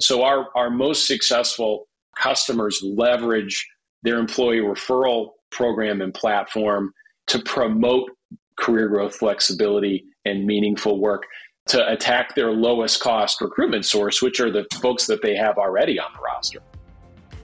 So 0.00 0.22
our, 0.22 0.48
our 0.54 0.70
most 0.70 1.06
successful 1.06 1.88
customers 2.16 2.80
leverage 2.82 3.66
their 4.02 4.18
employee 4.18 4.60
referral 4.60 5.30
program 5.50 6.00
and 6.00 6.14
platform 6.14 6.92
to 7.26 7.38
promote 7.40 8.10
career 8.58 8.88
growth 8.88 9.16
flexibility 9.16 10.04
and 10.24 10.46
meaningful 10.46 11.00
work 11.00 11.24
to 11.68 11.90
attack 11.90 12.34
their 12.34 12.50
lowest 12.50 13.00
cost 13.00 13.40
recruitment 13.40 13.84
source, 13.84 14.22
which 14.22 14.40
are 14.40 14.50
the 14.50 14.66
folks 14.80 15.06
that 15.06 15.22
they 15.22 15.36
have 15.36 15.58
already 15.58 15.98
on 15.98 16.10
the 16.14 16.20
roster. 16.20 16.60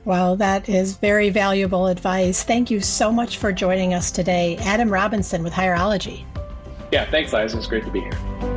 Well, 0.04 0.36
that 0.36 0.68
is 0.68 0.96
very 0.96 1.30
valuable 1.30 1.86
advice. 1.86 2.42
Thank 2.42 2.70
you 2.70 2.80
so 2.80 3.10
much 3.10 3.38
for 3.38 3.52
joining 3.52 3.94
us 3.94 4.10
today. 4.10 4.56
Adam 4.60 4.90
Robinson 4.90 5.42
with 5.42 5.52
Hireology. 5.52 6.24
Yeah, 6.92 7.10
thanks, 7.10 7.32
Liza. 7.32 7.56
It's 7.56 7.66
great 7.66 7.84
to 7.84 7.90
be 7.90 8.00
here. 8.00 8.53